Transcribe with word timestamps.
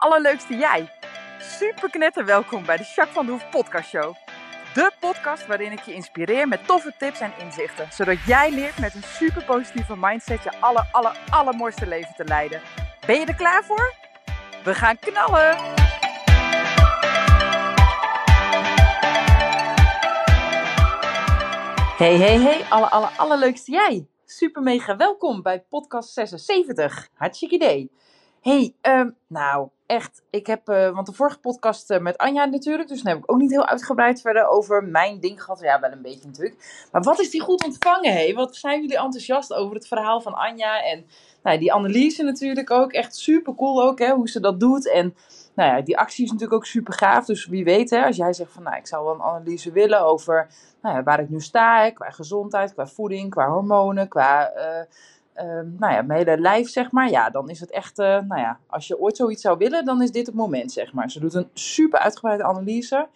allerleukste 0.00 0.56
jij. 0.56 0.88
Super 1.38 1.90
knetter 1.90 2.24
welkom 2.24 2.64
bij 2.64 2.76
de 2.76 2.82
Jacques 2.82 3.14
van 3.14 3.26
de 3.26 3.32
Hoef 3.32 3.50
podcast 3.50 3.88
show. 3.88 4.14
De 4.74 4.92
podcast 5.00 5.46
waarin 5.46 5.72
ik 5.72 5.80
je 5.80 5.94
inspireer 5.94 6.48
met 6.48 6.66
toffe 6.66 6.94
tips 6.98 7.20
en 7.20 7.32
inzichten. 7.38 7.92
Zodat 7.92 8.16
jij 8.26 8.50
leert 8.50 8.78
met 8.78 8.94
een 8.94 9.02
super 9.02 9.44
positieve 9.44 9.96
mindset 9.96 10.42
je 10.42 10.60
aller, 10.60 10.88
aller, 10.92 11.18
allermooiste 11.30 11.86
leven 11.86 12.14
te 12.16 12.24
leiden. 12.24 12.60
Ben 13.06 13.20
je 13.20 13.26
er 13.26 13.34
klaar 13.34 13.64
voor? 13.64 13.94
We 14.64 14.74
gaan 14.74 14.98
knallen! 14.98 15.56
Hey, 21.96 22.16
hey, 22.16 22.38
hey, 22.38 22.64
alle, 22.68 22.86
alle, 22.86 23.08
allerleukste 23.16 23.70
jij. 23.70 24.06
Super 24.24 24.62
mega 24.62 24.96
welkom 24.96 25.42
bij 25.42 25.60
podcast 25.68 26.12
76. 26.12 27.08
Hartstikke 27.14 27.54
idee. 27.54 27.90
Hey, 28.40 28.74
um, 28.82 29.16
nou, 29.26 29.68
echt, 29.86 30.22
ik 30.30 30.46
heb, 30.46 30.68
uh, 30.68 30.90
want 30.94 31.06
de 31.06 31.12
vorige 31.12 31.38
podcast 31.38 31.90
uh, 31.90 31.98
met 31.98 32.18
Anja 32.18 32.44
natuurlijk, 32.44 32.88
dus 32.88 33.02
dan 33.02 33.12
heb 33.12 33.22
ik 33.22 33.32
ook 33.32 33.38
niet 33.38 33.50
heel 33.50 33.66
uitgebreid 33.66 34.20
verder 34.20 34.46
over 34.46 34.84
mijn 34.84 35.20
ding 35.20 35.42
gehad. 35.42 35.60
Ja, 35.60 35.80
wel 35.80 35.92
een 35.92 36.02
beetje 36.02 36.26
natuurlijk. 36.26 36.88
Maar 36.92 37.02
wat 37.02 37.20
is 37.20 37.30
die 37.30 37.40
goed 37.40 37.64
ontvangen, 37.64 38.12
hé? 38.12 38.32
Wat 38.32 38.56
zijn 38.56 38.80
jullie 38.80 38.98
enthousiast 38.98 39.52
over 39.52 39.74
het 39.74 39.86
verhaal 39.86 40.20
van 40.20 40.34
Anja 40.34 40.82
en 40.82 41.04
nou, 41.42 41.58
die 41.58 41.72
analyse 41.72 42.22
natuurlijk 42.22 42.70
ook. 42.70 42.92
Echt 42.92 43.16
super 43.16 43.54
cool 43.54 43.82
ook, 43.82 43.98
hè, 43.98 44.10
hoe 44.10 44.28
ze 44.28 44.40
dat 44.40 44.60
doet. 44.60 44.90
En 44.90 45.14
nou 45.54 45.76
ja, 45.76 45.82
die 45.82 45.98
actie 45.98 46.24
is 46.24 46.30
natuurlijk 46.30 46.58
ook 46.58 46.66
super 46.66 46.94
gaaf. 46.94 47.24
Dus 47.24 47.46
wie 47.46 47.64
weet, 47.64 47.90
hè, 47.90 48.04
als 48.04 48.16
jij 48.16 48.32
zegt 48.32 48.52
van, 48.52 48.62
nou, 48.62 48.76
ik 48.76 48.86
zou 48.86 49.04
wel 49.04 49.14
een 49.14 49.22
analyse 49.22 49.72
willen 49.72 50.00
over 50.00 50.48
nou 50.82 50.96
ja, 50.96 51.02
waar 51.02 51.20
ik 51.20 51.28
nu 51.28 51.40
sta, 51.40 51.90
qua 51.90 52.10
gezondheid, 52.10 52.74
qua 52.74 52.86
voeding, 52.86 53.30
qua 53.30 53.48
hormonen, 53.48 54.08
qua... 54.08 54.52
Uh, 54.56 54.82
nou 55.78 55.92
ja, 55.92 56.02
mijn 56.02 56.26
hele 56.26 56.40
lijf, 56.40 56.68
zeg 56.68 56.90
maar. 56.90 57.10
Ja, 57.10 57.30
dan 57.30 57.48
is 57.48 57.60
het 57.60 57.70
echt, 57.70 57.98
uh, 57.98 58.06
nou 58.06 58.40
ja, 58.40 58.58
als 58.66 58.86
je 58.86 59.00
ooit 59.00 59.16
zoiets 59.16 59.42
zou 59.42 59.58
willen, 59.58 59.84
dan 59.84 60.02
is 60.02 60.10
dit 60.10 60.26
het 60.26 60.34
moment, 60.34 60.72
zeg 60.72 60.92
maar. 60.92 61.10
Ze 61.10 61.20
doet 61.20 61.34
een 61.34 61.48
super 61.54 61.98
uitgebreide 61.98 62.44
analyse. 62.44 63.08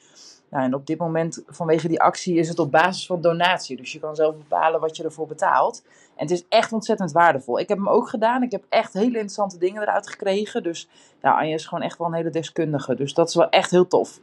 Nou, 0.50 0.66
en 0.66 0.74
op 0.74 0.86
dit 0.86 0.98
moment, 0.98 1.42
vanwege 1.46 1.88
die 1.88 2.00
actie, 2.00 2.38
is 2.38 2.48
het 2.48 2.58
op 2.58 2.70
basis 2.70 3.06
van 3.06 3.20
donatie. 3.20 3.76
Dus 3.76 3.92
je 3.92 4.00
kan 4.00 4.14
zelf 4.14 4.36
bepalen 4.36 4.80
wat 4.80 4.96
je 4.96 5.04
ervoor 5.04 5.26
betaalt. 5.26 5.82
En 6.16 6.26
het 6.26 6.30
is 6.30 6.44
echt 6.48 6.72
ontzettend 6.72 7.12
waardevol. 7.12 7.58
Ik 7.58 7.68
heb 7.68 7.78
hem 7.78 7.88
ook 7.88 8.08
gedaan. 8.08 8.42
Ik 8.42 8.50
heb 8.50 8.64
echt 8.68 8.92
hele 8.92 9.06
interessante 9.06 9.58
dingen 9.58 9.82
eruit 9.82 10.08
gekregen. 10.08 10.62
Dus 10.62 10.88
ja, 11.22 11.38
Anja 11.38 11.54
is 11.54 11.66
gewoon 11.66 11.84
echt 11.84 11.98
wel 11.98 12.06
een 12.06 12.14
hele 12.14 12.30
deskundige. 12.30 12.94
Dus 12.94 13.14
dat 13.14 13.28
is 13.28 13.34
wel 13.34 13.48
echt 13.48 13.70
heel 13.70 13.86
tof. 13.86 14.20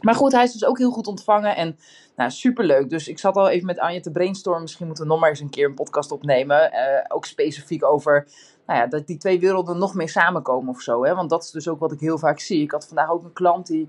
Maar 0.00 0.14
goed, 0.14 0.32
hij 0.32 0.44
is 0.44 0.52
dus 0.52 0.64
ook 0.64 0.78
heel 0.78 0.90
goed 0.90 1.06
ontvangen 1.06 1.56
en 1.56 1.78
nou, 2.16 2.30
superleuk. 2.30 2.90
Dus 2.90 3.08
ik 3.08 3.18
zat 3.18 3.36
al 3.36 3.48
even 3.48 3.66
met 3.66 3.78
Anja 3.78 4.00
te 4.00 4.10
brainstormen. 4.10 4.62
Misschien 4.62 4.86
moeten 4.86 5.04
we 5.04 5.10
nog 5.10 5.20
maar 5.20 5.28
eens 5.28 5.40
een 5.40 5.50
keer 5.50 5.66
een 5.66 5.74
podcast 5.74 6.12
opnemen. 6.12 6.72
Uh, 6.72 7.04
ook 7.08 7.24
specifiek 7.24 7.84
over 7.84 8.26
nou 8.66 8.78
ja, 8.78 8.86
dat 8.86 9.06
die 9.06 9.16
twee 9.16 9.40
werelden 9.40 9.78
nog 9.78 9.94
meer 9.94 10.08
samenkomen 10.08 10.74
of 10.74 10.80
zo. 10.80 11.04
Hè? 11.04 11.14
Want 11.14 11.30
dat 11.30 11.44
is 11.44 11.50
dus 11.50 11.68
ook 11.68 11.78
wat 11.78 11.92
ik 11.92 12.00
heel 12.00 12.18
vaak 12.18 12.40
zie. 12.40 12.62
Ik 12.62 12.70
had 12.70 12.86
vandaag 12.86 13.10
ook 13.10 13.24
een 13.24 13.32
klant 13.32 13.66
die, 13.66 13.88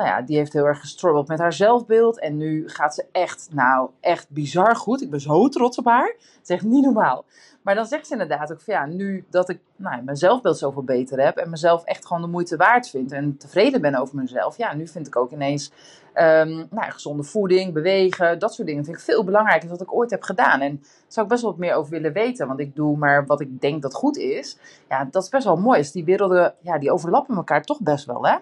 nou 0.00 0.12
ja, 0.12 0.22
die 0.22 0.36
heeft 0.36 0.52
heel 0.52 0.66
erg 0.66 0.80
gestruggeld 0.80 1.28
met 1.28 1.38
haar 1.38 1.52
zelfbeeld. 1.52 2.20
En 2.20 2.36
nu 2.36 2.68
gaat 2.68 2.94
ze 2.94 3.04
echt, 3.12 3.48
nou, 3.52 3.90
echt 4.00 4.30
bizar 4.30 4.76
goed. 4.76 5.02
Ik 5.02 5.10
ben 5.10 5.20
zo 5.20 5.48
trots 5.48 5.78
op 5.78 5.84
haar. 5.84 6.14
Het 6.18 6.40
is 6.42 6.48
echt 6.48 6.64
niet 6.64 6.84
normaal. 6.84 7.24
Maar 7.62 7.74
dan 7.74 7.86
zegt 7.86 8.06
ze 8.06 8.12
inderdaad 8.12 8.52
ook 8.52 8.60
van 8.60 8.74
ja, 8.74 8.86
nu 8.86 9.24
dat 9.30 9.48
ik 9.48 9.60
nou, 9.76 10.02
mijn 10.02 10.16
zelfbeeld 10.16 10.58
zoveel 10.58 10.82
beter 10.82 11.24
heb 11.24 11.36
en 11.36 11.50
mezelf 11.50 11.84
echt 11.84 12.06
gewoon 12.06 12.22
de 12.22 12.28
moeite 12.28 12.56
waard 12.56 12.88
vind 12.88 13.12
en 13.12 13.36
tevreden 13.36 13.80
ben 13.80 13.94
over 13.94 14.16
mezelf, 14.16 14.56
ja, 14.56 14.74
nu 14.74 14.88
vind 14.88 15.06
ik 15.06 15.16
ook 15.16 15.30
ineens 15.30 15.72
um, 16.14 16.66
nou, 16.70 16.90
gezonde 16.90 17.22
voeding, 17.22 17.72
bewegen, 17.72 18.38
dat 18.38 18.54
soort 18.54 18.68
dingen 18.68 18.84
vind 18.84 18.96
ik 18.96 19.02
veel 19.02 19.24
belangrijker 19.24 19.68
dan 19.68 19.78
dat 19.78 19.86
ik 19.86 19.94
ooit 19.94 20.10
heb 20.10 20.22
gedaan. 20.22 20.60
En 20.60 20.76
daar 20.76 21.04
zou 21.08 21.26
ik 21.26 21.32
best 21.32 21.42
wel 21.42 21.50
wat 21.50 21.60
meer 21.60 21.74
over 21.74 21.90
willen 21.90 22.12
weten, 22.12 22.46
want 22.46 22.60
ik 22.60 22.76
doe 22.76 22.96
maar 22.96 23.26
wat 23.26 23.40
ik 23.40 23.60
denk 23.60 23.82
dat 23.82 23.94
goed 23.94 24.16
is. 24.16 24.58
Ja, 24.88 25.04
dat 25.10 25.22
is 25.22 25.28
best 25.28 25.44
wel 25.44 25.56
mooi. 25.56 25.78
Dus 25.78 25.92
die 25.92 26.04
werelden, 26.04 26.54
ja, 26.60 26.78
die 26.78 26.92
overlappen 26.92 27.36
elkaar 27.36 27.62
toch 27.62 27.80
best 27.80 28.04
wel, 28.04 28.26
hè? 28.26 28.36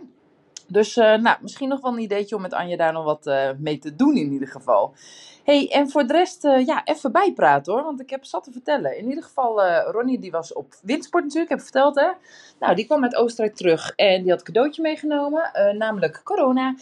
Dus 0.69 0.97
uh, 0.97 1.15
nou, 1.15 1.37
misschien 1.41 1.69
nog 1.69 1.81
wel 1.81 1.93
een 1.93 1.99
ideetje 1.99 2.37
om 2.37 2.43
met 2.43 2.53
Anja 2.53 2.77
daar 2.77 2.93
nog 2.93 3.05
wat 3.05 3.27
uh, 3.27 3.51
mee 3.59 3.79
te 3.79 3.97
doen 3.97 4.17
in 4.17 4.33
ieder 4.33 4.49
geval. 4.49 4.95
hey, 5.45 5.71
en 5.71 5.91
voor 5.91 6.06
de 6.06 6.12
rest, 6.12 6.45
uh, 6.45 6.67
ja, 6.67 6.84
even 6.84 7.12
bijpraten 7.12 7.73
hoor, 7.73 7.83
want 7.83 8.01
ik 8.01 8.11
heb 8.11 8.25
zat 8.25 8.45
te 8.45 8.53
vertellen. 8.53 8.99
In 8.99 9.09
ieder 9.09 9.25
geval, 9.25 9.62
Ronnie 9.91 10.19
die 10.19 10.31
was 10.31 10.53
op 10.53 10.75
windsport 10.83 11.23
natuurlijk, 11.23 11.51
heb 11.51 11.59
ik 11.59 11.65
verteld 11.65 12.01
hè. 12.01 12.11
Nou, 12.59 12.75
die 12.75 12.87
kwam 12.87 13.03
uit 13.03 13.17
Oostenrijk 13.17 13.57
terug 13.57 13.93
en 13.97 14.23
die 14.23 14.31
had 14.31 14.39
een 14.39 14.47
cadeautje 14.47 14.83
meegenomen, 14.83 15.51
namelijk 15.78 16.21
corona. 16.25 16.75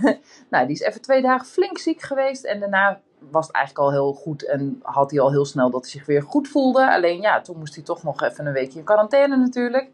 nou, 0.50 0.66
die 0.66 0.76
is 0.76 0.80
even 0.80 1.02
twee 1.02 1.22
dagen 1.22 1.46
flink 1.46 1.78
ziek 1.78 2.02
geweest 2.02 2.44
en 2.44 2.60
daarna 2.60 3.00
was 3.30 3.46
het 3.46 3.54
eigenlijk 3.54 3.84
al 3.86 3.92
heel 3.92 4.12
goed 4.12 4.46
en 4.46 4.80
had 4.82 5.10
hij 5.10 5.20
al 5.20 5.30
heel 5.30 5.44
snel 5.44 5.70
dat 5.70 5.82
hij 5.82 5.90
zich 5.90 6.06
weer 6.06 6.22
goed 6.22 6.48
voelde. 6.48 6.90
Alleen 6.90 7.20
ja, 7.20 7.40
toen 7.40 7.58
moest 7.58 7.74
hij 7.74 7.84
toch 7.84 8.02
nog 8.02 8.22
even 8.22 8.46
een 8.46 8.52
weekje 8.52 8.78
in 8.78 8.84
quarantaine 8.84 9.36
natuurlijk. 9.36 9.90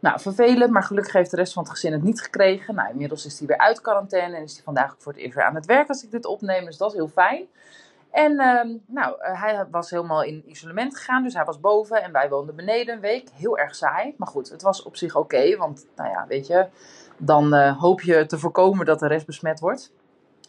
Nou, 0.00 0.20
vervelend, 0.20 0.70
maar 0.70 0.82
gelukkig 0.82 1.12
heeft 1.12 1.30
de 1.30 1.36
rest 1.36 1.52
van 1.52 1.62
het 1.62 1.72
gezin 1.72 1.92
het 1.92 2.02
niet 2.02 2.20
gekregen. 2.20 2.74
Nou, 2.74 2.90
inmiddels 2.90 3.26
is 3.26 3.38
hij 3.38 3.48
weer 3.48 3.58
uit 3.58 3.80
quarantaine 3.80 4.36
en 4.36 4.42
is 4.42 4.54
hij 4.54 4.62
vandaag 4.62 4.92
ook 4.92 5.00
voor 5.00 5.12
het 5.12 5.20
eerst 5.20 5.34
weer 5.34 5.44
aan 5.44 5.54
het 5.54 5.66
werk 5.66 5.88
als 5.88 6.04
ik 6.04 6.10
dit 6.10 6.26
opneem. 6.26 6.64
Dus 6.64 6.76
dat 6.76 6.90
is 6.90 6.96
heel 6.96 7.08
fijn. 7.08 7.46
En 8.10 8.32
uh, 8.32 8.78
nou, 8.86 9.16
uh, 9.20 9.42
hij 9.42 9.66
was 9.70 9.90
helemaal 9.90 10.22
in 10.22 10.42
isolement 10.46 10.96
gegaan, 10.96 11.22
dus 11.22 11.34
hij 11.34 11.44
was 11.44 11.60
boven 11.60 12.02
en 12.02 12.12
wij 12.12 12.28
woonden 12.28 12.56
beneden 12.56 12.94
een 12.94 13.00
week. 13.00 13.28
Heel 13.34 13.58
erg 13.58 13.74
saai, 13.74 14.14
maar 14.16 14.28
goed, 14.28 14.50
het 14.50 14.62
was 14.62 14.82
op 14.82 14.96
zich 14.96 15.16
oké, 15.16 15.56
want 15.56 15.86
nou 15.96 16.10
ja, 16.10 16.24
weet 16.28 16.46
je, 16.46 16.66
dan 17.16 17.54
uh, 17.54 17.80
hoop 17.80 18.00
je 18.00 18.26
te 18.26 18.38
voorkomen 18.38 18.86
dat 18.86 18.98
de 18.98 19.06
rest 19.06 19.26
besmet 19.26 19.60
wordt. 19.60 19.92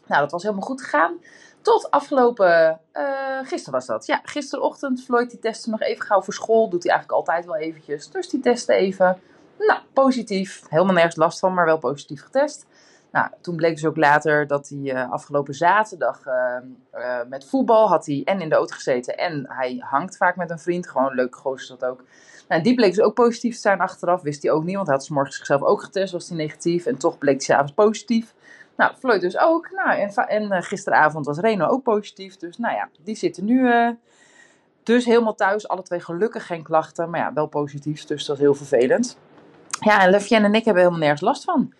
Nou, 0.07 0.21
dat 0.21 0.31
was 0.31 0.43
helemaal 0.43 0.65
goed 0.65 0.81
gegaan. 0.81 1.17
Tot 1.61 1.91
afgelopen, 1.91 2.79
uh, 2.93 3.39
gisteren 3.43 3.73
was 3.73 3.85
dat. 3.85 4.05
Ja, 4.05 4.19
gisterochtend. 4.23 5.03
Floyd 5.03 5.29
die 5.29 5.39
testte 5.39 5.69
nog 5.69 5.81
even 5.81 6.05
gauw 6.05 6.21
voor 6.21 6.33
school. 6.33 6.69
Doet 6.69 6.83
hij 6.83 6.91
eigenlijk 6.91 7.21
altijd 7.21 7.45
wel 7.45 7.55
eventjes. 7.55 8.09
Dus 8.09 8.29
die 8.29 8.39
testte 8.39 8.73
even. 8.73 9.21
Nou, 9.67 9.79
positief. 9.93 10.61
Helemaal 10.69 10.93
nergens 10.93 11.15
last 11.15 11.39
van, 11.39 11.53
maar 11.53 11.65
wel 11.65 11.77
positief 11.77 12.23
getest. 12.23 12.65
Nou, 13.11 13.27
toen 13.41 13.55
bleek 13.55 13.75
dus 13.75 13.85
ook 13.85 13.97
later 13.97 14.47
dat 14.47 14.69
hij 14.69 14.77
uh, 14.77 15.11
afgelopen 15.11 15.53
zaterdag 15.53 16.25
uh, 16.25 16.33
uh, 16.93 17.17
met 17.29 17.45
voetbal 17.45 17.87
had 17.87 18.05
hij 18.05 18.21
en 18.25 18.41
in 18.41 18.49
de 18.49 18.55
auto 18.55 18.75
gezeten 18.75 19.17
en 19.17 19.45
hij 19.47 19.83
hangt 19.89 20.17
vaak 20.17 20.35
met 20.35 20.49
een 20.49 20.59
vriend. 20.59 20.89
Gewoon 20.89 21.13
leuk 21.13 21.35
gozer 21.35 21.77
dat 21.77 21.89
ook. 21.89 22.03
Nou, 22.47 22.61
die 22.61 22.75
bleek 22.75 22.95
dus 22.95 23.03
ook 23.03 23.13
positief 23.13 23.55
te 23.55 23.61
zijn 23.61 23.79
achteraf. 23.79 24.21
Wist 24.21 24.43
hij 24.43 24.51
ook 24.51 24.63
niet, 24.63 24.75
want 24.75 24.87
hij 24.87 24.95
had 24.95 25.09
morgens 25.09 25.35
zichzelf 25.35 25.61
ook 25.61 25.83
getest, 25.83 26.13
was 26.13 26.29
hij 26.29 26.37
negatief. 26.37 26.85
En 26.85 26.97
toch 26.97 27.17
bleek 27.17 27.35
hij 27.35 27.45
s'avonds 27.45 27.73
positief. 27.73 28.33
Nou, 28.75 28.93
Floyd 28.95 29.21
dus 29.21 29.37
ook. 29.37 29.71
Nou, 29.71 29.99
en, 29.99 30.51
en 30.51 30.63
gisteravond 30.63 31.25
was 31.25 31.39
Reno 31.39 31.67
ook 31.67 31.83
positief. 31.83 32.37
Dus 32.37 32.57
nou 32.57 32.75
ja, 32.75 32.89
die 33.03 33.15
zitten 33.15 33.45
nu 33.45 33.71
dus 34.83 35.05
helemaal 35.05 35.35
thuis. 35.35 35.67
Alle 35.67 35.81
twee 35.81 35.99
gelukkig 35.99 36.45
geen 36.45 36.63
klachten, 36.63 37.09
maar 37.09 37.19
ja, 37.19 37.33
wel 37.33 37.47
positief. 37.47 38.05
Dus 38.05 38.25
dat 38.25 38.35
is 38.35 38.41
heel 38.41 38.55
vervelend. 38.55 39.17
Ja, 39.85 40.01
en 40.01 40.09
Lefjen 40.09 40.43
en 40.43 40.53
ik 40.53 40.65
hebben 40.65 40.83
helemaal 40.83 41.03
nergens 41.03 41.21
last 41.21 41.43
van. 41.43 41.73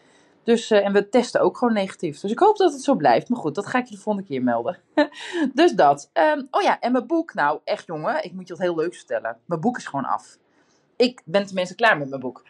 Dus, 0.44 0.72
uh, 0.72 0.86
en 0.86 0.94
we 0.94 1.10
testen 1.10 1.42
ook 1.42 1.58
gewoon 1.58 1.74
negatief. 1.74 2.20
Dus 2.20 2.32
ik 2.32 2.40
hoop 2.40 2.58
dat 2.58 2.74
het 2.74 2.84
zo 2.84 2.96
blijft. 2.96 3.30
Maar 3.30 3.40
goed, 3.40 3.56
dat 3.56 3.68
ga 3.68 3.78
ik 3.78 3.86
je 3.86 3.96
de 3.96 4.02
volgende 4.02 4.28
keer 4.28 4.44
melden. 4.44 4.78
dus 5.54 5.72
dat. 5.72 6.10
Um, 6.14 6.48
oh 6.52 6.62
ja, 6.62 6.80
en 6.80 6.92
mijn 6.92 7.08
boek. 7.08 7.34
Nou, 7.34 7.60
echt 7.64 7.86
jongen, 7.86 8.24
ik 8.24 8.34
moet 8.34 8.48
je 8.48 8.54
wat 8.54 8.62
heel 8.62 8.76
leuks 8.76 8.98
vertellen. 8.98 9.38
Mijn 9.46 9.62
boek 9.62 9.78
is 9.78 9.86
gewoon 9.86 10.06
af 10.06 10.38
ik 11.02 11.22
ben 11.26 11.46
tenminste 11.46 11.76
klaar 11.76 11.98
met 11.98 12.10
mijn 12.10 12.22
boek. 12.22 12.44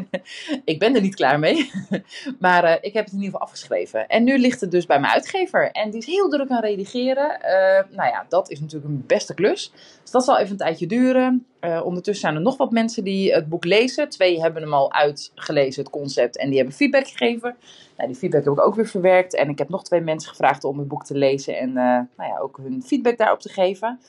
ik 0.64 0.78
ben 0.78 0.94
er 0.94 1.00
niet 1.00 1.14
klaar 1.14 1.38
mee. 1.38 1.70
maar 2.38 2.64
uh, 2.64 2.74
ik 2.80 2.92
heb 2.92 3.04
het 3.04 3.12
in 3.12 3.18
ieder 3.18 3.32
geval 3.32 3.40
afgeschreven. 3.40 4.08
En 4.08 4.24
nu 4.24 4.38
ligt 4.38 4.60
het 4.60 4.70
dus 4.70 4.86
bij 4.86 5.00
mijn 5.00 5.12
uitgever. 5.12 5.70
En 5.70 5.90
die 5.90 6.00
is 6.00 6.06
heel 6.06 6.28
druk 6.28 6.50
aan 6.50 6.60
redigeren. 6.60 7.30
Uh, 7.30 7.96
nou 7.96 8.08
ja, 8.08 8.26
dat 8.28 8.50
is 8.50 8.60
natuurlijk 8.60 8.92
een 8.92 9.04
beste 9.06 9.34
klus. 9.34 9.72
Dus 10.02 10.10
dat 10.10 10.24
zal 10.24 10.38
even 10.38 10.50
een 10.50 10.56
tijdje 10.56 10.86
duren. 10.86 11.46
Uh, 11.60 11.80
ondertussen 11.84 12.24
zijn 12.24 12.34
er 12.34 12.40
nog 12.40 12.56
wat 12.56 12.70
mensen 12.70 13.04
die 13.04 13.32
het 13.32 13.48
boek 13.48 13.64
lezen. 13.64 14.08
Twee 14.08 14.40
hebben 14.40 14.62
hem 14.62 14.74
al 14.74 14.92
uitgelezen, 14.92 15.82
het 15.82 15.92
concept. 15.92 16.36
En 16.36 16.48
die 16.48 16.56
hebben 16.56 16.74
feedback 16.74 17.06
gegeven. 17.06 17.56
Nou, 17.96 18.08
die 18.08 18.18
feedback 18.18 18.44
heb 18.44 18.52
ik 18.52 18.66
ook 18.66 18.74
weer 18.74 18.88
verwerkt. 18.88 19.34
En 19.34 19.48
ik 19.48 19.58
heb 19.58 19.68
nog 19.68 19.84
twee 19.84 20.00
mensen 20.00 20.30
gevraagd 20.30 20.64
om 20.64 20.78
het 20.78 20.88
boek 20.88 21.04
te 21.04 21.14
lezen. 21.14 21.58
En 21.58 21.72
nou 21.72 22.06
ja, 22.16 22.38
ook 22.38 22.56
hun 22.62 22.82
feedback 22.82 23.18
daarop 23.18 23.40
te 23.40 23.48
geven. 23.48 24.00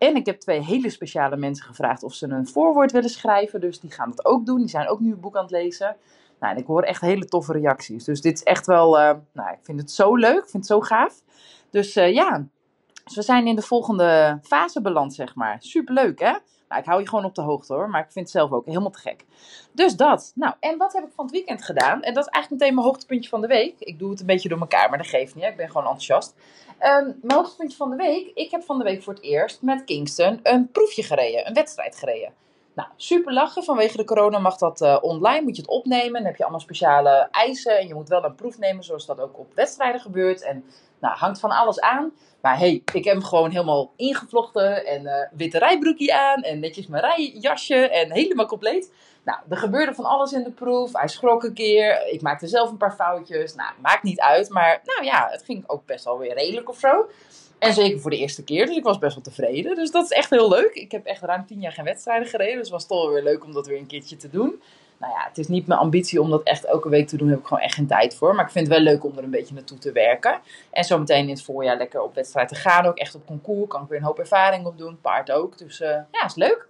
En 0.00 0.16
ik 0.16 0.26
heb 0.26 0.40
twee 0.40 0.60
hele 0.60 0.90
speciale 0.90 1.36
mensen 1.36 1.64
gevraagd 1.64 2.02
of 2.02 2.14
ze 2.14 2.28
een 2.28 2.48
voorwoord 2.48 2.92
willen 2.92 3.10
schrijven. 3.10 3.60
Dus 3.60 3.80
die 3.80 3.90
gaan 3.90 4.12
dat 4.14 4.24
ook 4.24 4.46
doen. 4.46 4.58
Die 4.58 4.68
zijn 4.68 4.88
ook 4.88 5.00
nu 5.00 5.12
een 5.12 5.20
boek 5.20 5.36
aan 5.36 5.42
het 5.42 5.50
lezen. 5.50 5.96
Nou, 6.38 6.54
en 6.54 6.60
ik 6.60 6.66
hoor 6.66 6.82
echt 6.82 7.00
hele 7.00 7.24
toffe 7.24 7.52
reacties. 7.52 8.04
Dus 8.04 8.20
dit 8.20 8.36
is 8.36 8.42
echt 8.42 8.66
wel, 8.66 8.98
uh, 9.00 9.12
nou, 9.32 9.52
ik 9.52 9.58
vind 9.62 9.80
het 9.80 9.90
zo 9.90 10.16
leuk. 10.16 10.42
Ik 10.42 10.50
vind 10.50 10.52
het 10.52 10.66
zo 10.66 10.80
gaaf. 10.80 11.22
Dus 11.70 11.96
uh, 11.96 12.12
ja, 12.12 12.46
dus 13.04 13.14
we 13.14 13.22
zijn 13.22 13.46
in 13.46 13.56
de 13.56 13.62
volgende 13.62 14.38
fase 14.42 14.80
beland, 14.80 15.14
zeg 15.14 15.34
maar. 15.34 15.56
Superleuk, 15.58 16.20
hè? 16.20 16.32
Nou, 16.70 16.82
ik 16.82 16.88
hou 16.88 17.00
je 17.00 17.08
gewoon 17.08 17.24
op 17.24 17.34
de 17.34 17.42
hoogte 17.42 17.74
hoor, 17.74 17.90
maar 17.90 18.00
ik 18.00 18.12
vind 18.12 18.24
het 18.24 18.34
zelf 18.34 18.52
ook 18.52 18.66
helemaal 18.66 18.90
te 18.90 18.98
gek. 18.98 19.24
Dus 19.72 19.96
dat. 19.96 20.32
Nou, 20.34 20.54
en 20.60 20.78
wat 20.78 20.92
heb 20.92 21.04
ik 21.04 21.12
van 21.14 21.24
het 21.24 21.34
weekend 21.34 21.64
gedaan? 21.64 22.02
En 22.02 22.14
dat 22.14 22.26
is 22.26 22.30
eigenlijk 22.30 22.62
meteen 22.62 22.74
mijn 22.74 22.86
hoogtepuntje 22.86 23.28
van 23.30 23.40
de 23.40 23.46
week. 23.46 23.74
Ik 23.78 23.98
doe 23.98 24.10
het 24.10 24.20
een 24.20 24.26
beetje 24.26 24.48
door 24.48 24.60
elkaar, 24.60 24.88
maar 24.88 24.98
dat 24.98 25.06
geeft 25.06 25.34
niet. 25.34 25.44
Ik 25.44 25.56
ben 25.56 25.66
gewoon 25.66 25.82
enthousiast. 25.82 26.34
Um, 26.80 27.18
mijn 27.22 27.38
hoogtepuntje 27.38 27.76
van 27.76 27.90
de 27.90 27.96
week. 27.96 28.30
Ik 28.34 28.50
heb 28.50 28.62
van 28.62 28.78
de 28.78 28.84
week 28.84 29.02
voor 29.02 29.14
het 29.14 29.22
eerst 29.22 29.62
met 29.62 29.84
Kingston 29.84 30.40
een 30.42 30.70
proefje 30.70 31.02
gereden. 31.02 31.46
Een 31.46 31.54
wedstrijd 31.54 31.96
gereden. 31.96 32.32
Nou, 32.74 32.88
super 32.96 33.32
lachen. 33.32 33.64
Vanwege 33.64 33.96
de 33.96 34.04
corona 34.04 34.38
mag 34.38 34.56
dat 34.56 34.80
uh, 34.80 34.96
online. 35.00 35.42
Moet 35.42 35.56
je 35.56 35.62
het 35.62 35.70
opnemen. 35.70 36.12
Dan 36.12 36.24
heb 36.24 36.36
je 36.36 36.42
allemaal 36.42 36.60
speciale 36.60 37.28
eisen. 37.30 37.78
En 37.78 37.86
je 37.86 37.94
moet 37.94 38.08
wel 38.08 38.24
een 38.24 38.34
proef 38.34 38.58
nemen, 38.58 38.84
zoals 38.84 39.06
dat 39.06 39.20
ook 39.20 39.38
op 39.38 39.54
wedstrijden 39.54 40.00
gebeurt. 40.00 40.42
En 40.42 40.64
nou, 41.00 41.16
hangt 41.16 41.40
van 41.40 41.50
alles 41.50 41.80
aan. 41.80 42.12
Maar 42.40 42.58
hey, 42.58 42.82
ik 42.92 43.04
heb 43.04 43.14
hem 43.14 43.24
gewoon 43.24 43.50
helemaal 43.50 43.92
ingevlochten. 43.96 44.86
En 44.86 45.02
uh, 45.02 45.12
witte 45.32 45.58
rijbroekje 45.58 46.14
aan. 46.14 46.42
En 46.42 46.60
netjes 46.60 46.86
mijn 46.86 47.02
rijjasje. 47.02 47.88
En 47.88 48.12
helemaal 48.12 48.46
compleet. 48.46 48.92
Nou, 49.24 49.38
er 49.48 49.56
gebeurde 49.56 49.94
van 49.94 50.04
alles 50.04 50.32
in 50.32 50.42
de 50.42 50.50
proef. 50.50 50.92
Hij 50.92 51.08
schrok 51.08 51.42
een 51.42 51.54
keer. 51.54 52.06
Ik 52.06 52.22
maakte 52.22 52.46
zelf 52.46 52.70
een 52.70 52.76
paar 52.76 52.94
foutjes. 52.94 53.54
Nou, 53.54 53.72
maakt 53.82 54.02
niet 54.02 54.20
uit. 54.20 54.48
Maar 54.48 54.80
nou 54.84 55.04
ja, 55.04 55.28
het 55.30 55.42
ging 55.42 55.64
ook 55.66 55.86
best 55.86 56.04
wel 56.04 56.18
weer 56.18 56.34
redelijk 56.34 56.68
of 56.68 56.78
zo. 56.78 57.06
En 57.60 57.74
zeker 57.74 58.00
voor 58.00 58.10
de 58.10 58.16
eerste 58.16 58.44
keer. 58.44 58.66
Dus 58.66 58.76
ik 58.76 58.82
was 58.82 58.98
best 58.98 59.14
wel 59.14 59.24
tevreden. 59.24 59.74
Dus 59.74 59.90
dat 59.90 60.04
is 60.04 60.10
echt 60.10 60.30
heel 60.30 60.48
leuk. 60.48 60.74
Ik 60.74 60.92
heb 60.92 61.06
echt 61.06 61.22
ruim 61.22 61.46
tien 61.46 61.60
jaar 61.60 61.72
geen 61.72 61.84
wedstrijden 61.84 62.28
gereden. 62.28 62.56
Dus 62.56 62.62
het 62.62 62.70
was 62.70 62.86
toch 62.86 63.10
weer 63.12 63.22
leuk 63.22 63.44
om 63.44 63.52
dat 63.52 63.66
weer 63.66 63.78
een 63.78 63.86
keertje 63.86 64.16
te 64.16 64.30
doen. 64.30 64.62
Nou 64.98 65.12
ja, 65.12 65.24
het 65.28 65.38
is 65.38 65.48
niet 65.48 65.66
mijn 65.66 65.80
ambitie 65.80 66.20
om 66.20 66.30
dat 66.30 66.42
echt 66.42 66.64
elke 66.64 66.88
week 66.88 67.08
te 67.08 67.16
doen. 67.16 67.26
Daar 67.26 67.36
heb 67.36 67.44
ik 67.44 67.48
gewoon 67.48 67.62
echt 67.62 67.74
geen 67.74 67.86
tijd 67.86 68.14
voor. 68.14 68.34
Maar 68.34 68.44
ik 68.44 68.50
vind 68.50 68.66
het 68.66 68.76
wel 68.76 68.84
leuk 68.84 69.04
om 69.04 69.16
er 69.16 69.24
een 69.24 69.30
beetje 69.30 69.54
naartoe 69.54 69.78
te 69.78 69.92
werken. 69.92 70.40
En 70.70 70.84
zo 70.84 70.98
meteen 70.98 71.22
in 71.22 71.28
het 71.28 71.42
voorjaar 71.42 71.76
lekker 71.76 72.02
op 72.02 72.14
wedstrijd 72.14 72.48
te 72.48 72.54
gaan. 72.54 72.86
Ook 72.86 72.98
echt 72.98 73.14
op 73.14 73.26
concours. 73.26 73.68
Kan 73.68 73.82
ik 73.82 73.88
weer 73.88 73.98
een 73.98 74.04
hoop 74.04 74.18
ervaring 74.18 74.66
op 74.66 74.78
doen. 74.78 75.00
Paard 75.00 75.30
ook. 75.30 75.58
Dus 75.58 75.80
uh, 75.80 75.88
ja, 75.88 76.24
is 76.24 76.34
leuk. 76.34 76.68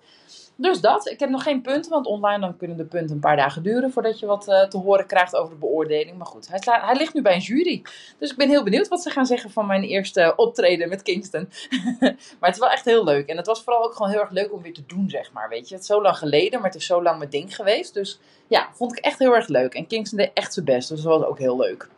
Dus 0.60 0.80
dat. 0.80 1.08
Ik 1.08 1.20
heb 1.20 1.30
nog 1.30 1.42
geen 1.42 1.62
punten, 1.62 1.90
want 1.90 2.06
online 2.06 2.40
dan 2.40 2.56
kunnen 2.56 2.76
de 2.76 2.84
punten 2.84 3.14
een 3.14 3.20
paar 3.20 3.36
dagen 3.36 3.62
duren 3.62 3.92
voordat 3.92 4.18
je 4.18 4.26
wat 4.26 4.48
uh, 4.48 4.62
te 4.62 4.78
horen 4.78 5.06
krijgt 5.06 5.36
over 5.36 5.50
de 5.50 5.58
beoordeling. 5.58 6.16
Maar 6.16 6.26
goed, 6.26 6.48
hij, 6.48 6.60
hij, 6.62 6.96
ligt 6.96 7.14
nu 7.14 7.22
bij 7.22 7.34
een 7.34 7.40
jury. 7.40 7.82
Dus 8.18 8.30
ik 8.30 8.36
ben 8.36 8.48
heel 8.48 8.62
benieuwd 8.62 8.88
wat 8.88 9.02
ze 9.02 9.10
gaan 9.10 9.26
zeggen 9.26 9.50
van 9.50 9.66
mijn 9.66 9.82
eerste 9.82 10.32
optreden 10.36 10.88
met 10.88 11.02
Kingston. 11.02 11.48
maar 12.38 12.48
het 12.50 12.54
is 12.54 12.58
wel 12.58 12.70
echt 12.70 12.84
heel 12.84 13.04
leuk. 13.04 13.28
En 13.28 13.36
het 13.36 13.46
was 13.46 13.62
vooral 13.62 13.84
ook 13.84 13.94
gewoon 13.94 14.10
heel 14.10 14.20
erg 14.20 14.30
leuk 14.30 14.52
om 14.52 14.62
weer 14.62 14.72
te 14.72 14.86
doen, 14.86 15.10
zeg 15.10 15.32
maar. 15.32 15.48
Weet 15.48 15.68
je, 15.68 15.74
het 15.74 15.82
is 15.82 15.88
zo 15.88 16.02
lang 16.02 16.16
geleden, 16.16 16.60
maar 16.60 16.70
het 16.70 16.80
is 16.80 16.86
zo 16.86 17.02
lang 17.02 17.18
mijn 17.18 17.30
ding 17.30 17.56
geweest. 17.56 17.94
Dus 17.94 18.20
ja, 18.46 18.68
vond 18.72 18.92
ik 18.92 19.04
echt 19.04 19.18
heel 19.18 19.34
erg 19.34 19.48
leuk. 19.48 19.74
En 19.74 19.86
Kingston 19.86 20.18
deed 20.18 20.30
echt 20.34 20.52
zijn 20.52 20.64
best, 20.64 20.88
dus 20.88 21.02
dat 21.02 21.18
was 21.18 21.28
ook 21.28 21.38
heel 21.38 21.56
leuk. 21.56 21.88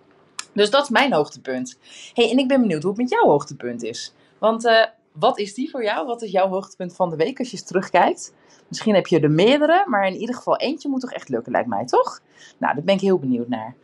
Dus 0.52 0.70
dat 0.70 0.82
is 0.82 0.88
mijn 0.88 1.12
hoogtepunt. 1.12 1.78
hey, 2.14 2.30
en 2.30 2.38
ik 2.38 2.48
ben 2.48 2.60
benieuwd 2.60 2.82
hoe 2.82 2.92
het 2.92 3.00
met 3.00 3.10
jouw 3.10 3.26
hoogtepunt 3.26 3.82
is. 3.82 4.12
Want 4.38 4.64
uh, 4.64 4.84
wat 5.12 5.38
is 5.38 5.54
die 5.54 5.70
voor 5.70 5.84
jou? 5.84 6.06
Wat 6.06 6.22
is 6.22 6.30
jouw 6.30 6.48
hoogtepunt 6.48 6.94
van 6.96 7.10
de 7.10 7.16
week 7.16 7.38
als 7.38 7.50
je 7.50 7.56
eens 7.56 7.66
terugkijkt? 7.66 8.32
Misschien 8.72 8.94
heb 8.94 9.06
je 9.06 9.20
er 9.20 9.30
meerdere, 9.30 9.84
maar 9.86 10.06
in 10.06 10.14
ieder 10.14 10.34
geval 10.34 10.56
eentje 10.56 10.88
moet 10.88 11.00
toch 11.00 11.12
echt 11.12 11.28
lukken, 11.28 11.52
lijkt 11.52 11.68
mij, 11.68 11.84
toch? 11.84 12.20
Nou, 12.58 12.74
daar 12.74 12.84
ben 12.84 12.94
ik 12.94 13.00
heel 13.00 13.18
benieuwd 13.18 13.48
naar. 13.48 13.74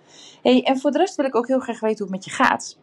hey, 0.43 0.62
en 0.62 0.79
voor 0.79 0.90
de 0.90 0.99
rest 0.99 1.17
wil 1.17 1.25
ik 1.25 1.35
ook 1.35 1.46
heel 1.46 1.58
graag 1.58 1.81
weten 1.81 2.05
hoe 2.05 2.14
het 2.14 2.14
met 2.14 2.25
je 2.25 2.44
gaat. 2.44 2.79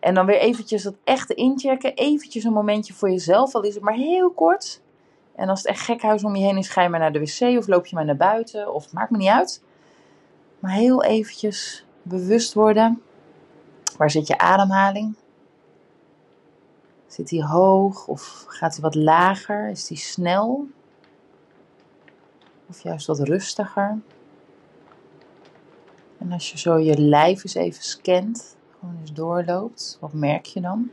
En 0.00 0.14
dan 0.14 0.26
weer 0.26 0.38
eventjes 0.38 0.82
dat 0.82 0.94
echte 1.04 1.34
inchecken. 1.34 1.94
Eventjes 1.94 2.44
een 2.44 2.52
momentje 2.52 2.94
voor 2.94 3.10
jezelf, 3.10 3.54
al 3.54 3.62
is 3.62 3.74
het 3.74 3.82
maar 3.82 3.94
heel 3.94 4.30
kort. 4.30 4.82
En 5.34 5.48
als 5.48 5.58
het 5.58 5.68
echt 5.68 5.80
gek 5.80 6.02
huis 6.02 6.24
om 6.24 6.36
je 6.36 6.44
heen 6.44 6.56
is, 6.56 6.68
ga 6.68 6.82
je 6.82 6.88
maar 6.88 7.00
naar 7.00 7.12
de 7.12 7.18
wc 7.18 7.58
of 7.58 7.66
loop 7.66 7.86
je 7.86 7.94
maar 7.94 8.04
naar 8.04 8.16
buiten. 8.16 8.74
Of 8.74 8.92
maakt 8.92 9.10
me 9.10 9.16
niet 9.16 9.28
uit. 9.28 9.62
Maar 10.58 10.72
heel 10.72 11.02
eventjes 11.02 11.86
bewust 12.02 12.54
worden. 12.54 13.02
Waar 13.96 14.10
zit 14.10 14.26
je 14.26 14.38
ademhaling? 14.38 15.14
Zit 17.06 17.28
die 17.28 17.44
hoog 17.44 18.06
of 18.06 18.44
gaat 18.48 18.72
hij 18.72 18.82
wat 18.82 18.94
lager? 18.94 19.68
Is 19.68 19.86
die 19.86 19.96
snel? 19.96 20.66
Of 22.74 22.82
juist 22.82 23.06
wat 23.06 23.18
rustiger? 23.18 23.98
En 26.18 26.32
als 26.32 26.50
je 26.50 26.58
zo 26.58 26.78
je 26.78 26.98
lijf 26.98 27.44
eens 27.44 27.54
even 27.54 27.82
scant, 27.82 28.56
gewoon 28.78 28.96
eens 29.00 29.12
doorloopt, 29.12 29.96
wat 30.00 30.12
merk 30.12 30.44
je 30.44 30.60
dan? 30.60 30.90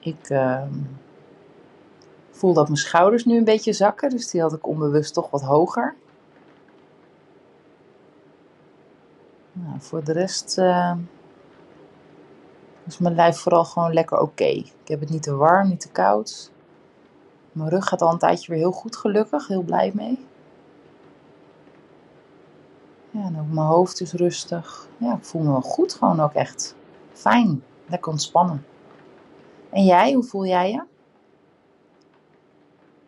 Ik 0.00 0.30
uh, 0.30 0.62
voel 2.30 2.52
dat 2.52 2.66
mijn 2.66 2.76
schouders 2.78 3.24
nu 3.24 3.36
een 3.36 3.44
beetje 3.44 3.72
zakken, 3.72 4.10
dus 4.10 4.30
die 4.30 4.40
had 4.40 4.52
ik 4.52 4.66
onbewust 4.66 5.14
toch 5.14 5.30
wat 5.30 5.42
hoger. 5.42 5.94
Nou, 9.52 9.80
voor 9.80 10.04
de 10.04 10.12
rest 10.12 10.58
uh, 10.58 10.96
is 12.86 12.98
mijn 12.98 13.14
lijf 13.14 13.36
vooral 13.36 13.64
gewoon 13.64 13.92
lekker 13.92 14.18
oké. 14.18 14.44
Ik 14.44 14.72
heb 14.84 15.00
het 15.00 15.10
niet 15.10 15.22
te 15.22 15.34
warm, 15.34 15.68
niet 15.68 15.80
te 15.80 15.90
koud. 15.90 16.51
Mijn 17.52 17.68
rug 17.68 17.88
gaat 17.88 18.02
al 18.02 18.12
een 18.12 18.18
tijdje 18.18 18.52
weer 18.52 18.60
heel 18.60 18.72
goed, 18.72 18.96
gelukkig. 18.96 19.48
Heel 19.48 19.62
blij 19.62 19.92
mee. 19.94 20.26
Ja, 23.10 23.24
en 23.24 23.40
ook 23.40 23.52
mijn 23.52 23.66
hoofd 23.66 24.00
is 24.00 24.12
rustig. 24.12 24.88
Ja, 24.96 25.16
ik 25.16 25.24
voel 25.24 25.42
me 25.42 25.50
wel 25.50 25.60
goed, 25.60 25.94
gewoon 25.94 26.20
ook 26.20 26.32
echt 26.32 26.74
fijn. 27.12 27.62
Lekker 27.86 28.10
ontspannen. 28.10 28.66
En 29.70 29.84
jij, 29.84 30.12
hoe 30.12 30.22
voel 30.22 30.46
jij 30.46 30.70
je? 30.70 30.82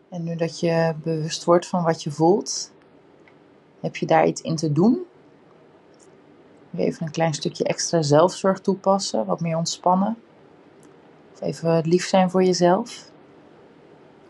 En 0.08 0.25
nu 0.25 0.37
dat 0.37 0.61
je 0.61 0.94
bewust 1.02 1.44
wordt 1.44 1.67
van 1.67 1.82
wat 1.82 2.02
je 2.02 2.11
voelt, 2.11 2.73
heb 3.81 3.97
je 3.97 4.06
daar 4.06 4.26
iets 4.26 4.40
in 4.40 4.56
te 4.56 4.73
doen? 4.73 5.02
Even 6.76 7.06
een 7.06 7.12
klein 7.12 7.35
stukje 7.35 7.64
extra 7.64 8.02
zelfzorg 8.02 8.61
toepassen, 8.61 9.26
wat 9.26 9.40
meer 9.40 9.56
ontspannen. 9.56 10.17
Of 11.32 11.40
even 11.40 11.88
lief 11.88 12.06
zijn 12.06 12.31
voor 12.31 12.44
jezelf. 12.44 13.12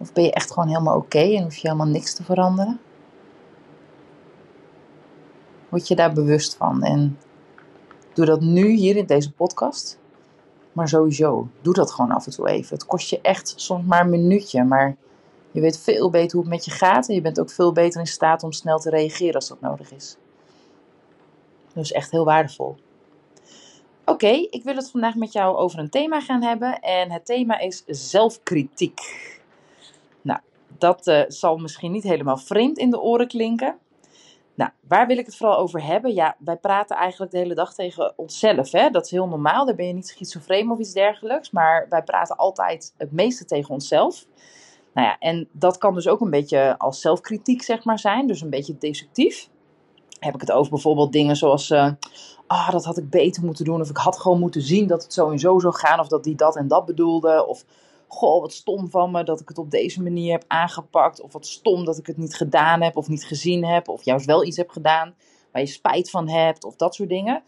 Of 0.05 0.13
ben 0.13 0.25
je 0.25 0.33
echt 0.33 0.53
gewoon 0.53 0.69
helemaal 0.69 0.97
oké 0.97 1.19
en 1.19 1.43
hoef 1.43 1.57
je 1.57 1.69
helemaal 1.69 1.93
niks 1.93 2.15
te 2.15 2.25
veranderen? 2.25 2.81
Word 5.69 5.89
je 5.89 5.95
daar 5.95 6.13
bewust 6.13 6.57
van 6.57 6.83
en 6.83 7.19
doe 8.13 8.25
dat 8.25 8.41
nu 8.41 8.69
hier 8.69 8.97
in 8.97 9.07
deze 9.07 9.33
podcast. 9.33 9.99
Maar 10.73 10.89
sowieso, 10.89 11.49
doe 11.61 11.75
dat 11.75 11.91
gewoon 11.91 12.11
af 12.11 12.27
en 12.27 12.33
toe 12.33 12.49
even. 12.49 12.75
Het 12.77 12.87
kost 12.87 13.11
je 13.11 13.21
echt 13.21 13.53
soms 13.57 13.87
maar 13.87 14.01
een 14.01 14.11
minuutje, 14.11 14.65
maar 14.65 14.97
je 15.51 15.61
weet 15.61 15.79
veel 15.79 16.11
beter 16.11 16.33
hoe 16.33 16.41
het 16.41 16.55
met 16.55 16.65
je 16.65 16.71
gaat 16.71 17.09
en 17.09 17.15
je 17.15 17.21
bent 17.21 17.41
ook 17.41 17.51
veel 17.51 17.73
beter 17.73 18.01
in 18.01 18.07
staat 18.07 18.43
om 18.43 18.53
snel 18.53 18.79
te 18.79 18.91
reageren 18.91 19.35
als 19.35 19.49
dat 19.49 19.61
nodig 19.61 19.93
is. 19.93 20.17
Dus 21.75 21.93
echt 21.93 22.11
heel 22.11 22.25
waardevol. 22.25 22.77
Oké, 24.05 24.47
ik 24.51 24.65
wil 24.65 24.77
het 24.77 24.91
vandaag 24.91 25.15
met 25.15 25.33
jou 25.33 25.57
over 25.57 25.79
een 25.79 25.91
thema 25.91 26.21
gaan 26.21 26.43
hebben 26.43 26.81
en 26.81 27.11
het 27.11 27.27
thema 27.27 27.59
is 27.59 27.83
zelfkritiek. 27.87 29.01
Dat 30.79 31.07
uh, 31.07 31.23
zal 31.29 31.57
misschien 31.57 31.93
niet 31.93 32.03
helemaal 32.03 32.37
vreemd 32.37 32.79
in 32.79 32.91
de 32.91 33.01
oren 33.01 33.29
klinken. 33.29 33.79
Nou, 34.55 34.71
waar 34.89 35.07
wil 35.07 35.19
ik 35.19 35.27
het 35.27 35.37
vooral 35.37 35.59
over 35.59 35.85
hebben? 35.85 36.15
Ja, 36.15 36.37
wij 36.39 36.57
praten 36.57 36.97
eigenlijk 36.97 37.33
de 37.33 37.39
hele 37.39 37.55
dag 37.55 37.75
tegen 37.75 38.13
onszelf. 38.17 38.73
Hè? 38.73 38.91
Dat 38.91 39.05
is 39.05 39.11
heel 39.11 39.29
normaal. 39.29 39.67
Daar 39.67 39.75
ben 39.75 39.87
je 39.87 39.93
niet 39.93 40.09
schizofreen 40.09 40.71
of 40.71 40.79
iets 40.79 40.93
dergelijks. 40.93 41.51
Maar 41.51 41.87
wij 41.89 42.03
praten 42.03 42.37
altijd 42.37 42.95
het 42.97 43.13
meeste 43.13 43.45
tegen 43.45 43.75
onszelf. 43.75 44.27
Nou 44.95 45.07
ja, 45.07 45.19
en 45.19 45.49
dat 45.53 45.79
kan 45.79 45.95
dus 45.95 46.09
ook 46.09 46.21
een 46.21 46.31
beetje 46.31 46.79
als 46.79 47.01
zelfkritiek, 47.01 47.63
zeg 47.63 47.85
maar, 47.85 47.99
zijn. 47.99 48.27
Dus 48.27 48.41
een 48.41 48.51
beetje 48.51 48.79
destructief. 48.79 49.49
Heb 50.19 50.35
ik 50.35 50.41
het 50.41 50.53
over 50.53 50.71
bijvoorbeeld 50.71 51.13
dingen 51.13 51.37
zoals. 51.37 51.71
Uh, 51.71 51.91
ah, 52.47 52.71
dat 52.71 52.85
had 52.85 52.99
ik 52.99 53.11
beter 53.11 53.45
moeten 53.45 53.65
doen. 53.65 53.81
Of 53.81 53.91
ik 53.91 53.97
had 53.97 54.19
gewoon 54.19 54.41
moeten 54.41 54.63
zien 54.63 54.87
dat 54.87 55.03
het 55.03 55.13
zo 55.13 55.31
en 55.31 55.39
zo 55.39 55.59
zou 55.59 55.75
gaan. 55.75 56.01
Of 56.01 56.09
dat 56.09 56.25
die 56.25 56.35
dat 56.35 56.57
en 56.57 56.69
dat 56.69 56.87
bedoelde. 56.87 57.47
Of 57.47 57.65
goh, 58.09 58.41
wat 58.41 58.53
stom 58.53 58.91
van 58.91 59.11
me 59.11 59.25
dat 59.25 59.41
ik 59.41 59.49
het 59.49 59.59
op 59.59 59.71
deze 59.71 60.03
manier 60.03 60.33
heb 60.33 60.45
aangepakt. 60.47 61.21
Of 61.21 61.33
wat 61.33 61.47
stom 61.47 61.85
dat 61.85 61.99
ik 61.99 62.07
het 62.07 62.17
niet 62.17 62.35
gedaan 62.35 62.83
heb 62.83 62.97
of 62.97 63.09
niet 63.09 63.25
gezien 63.25 63.65
heb. 63.65 63.89
Of 63.89 64.05
juist 64.05 64.27
wel 64.27 64.45
iets 64.45 64.57
heb 64.57 64.71
gedaan 64.71 65.15
waar 65.53 65.63
je 65.63 65.69
spijt 65.69 66.11
van 66.11 66.29
hebt. 66.29 66.65
Of 66.65 66.77
dat 66.77 66.95
soort 66.95 67.09
dingen. 67.09 67.43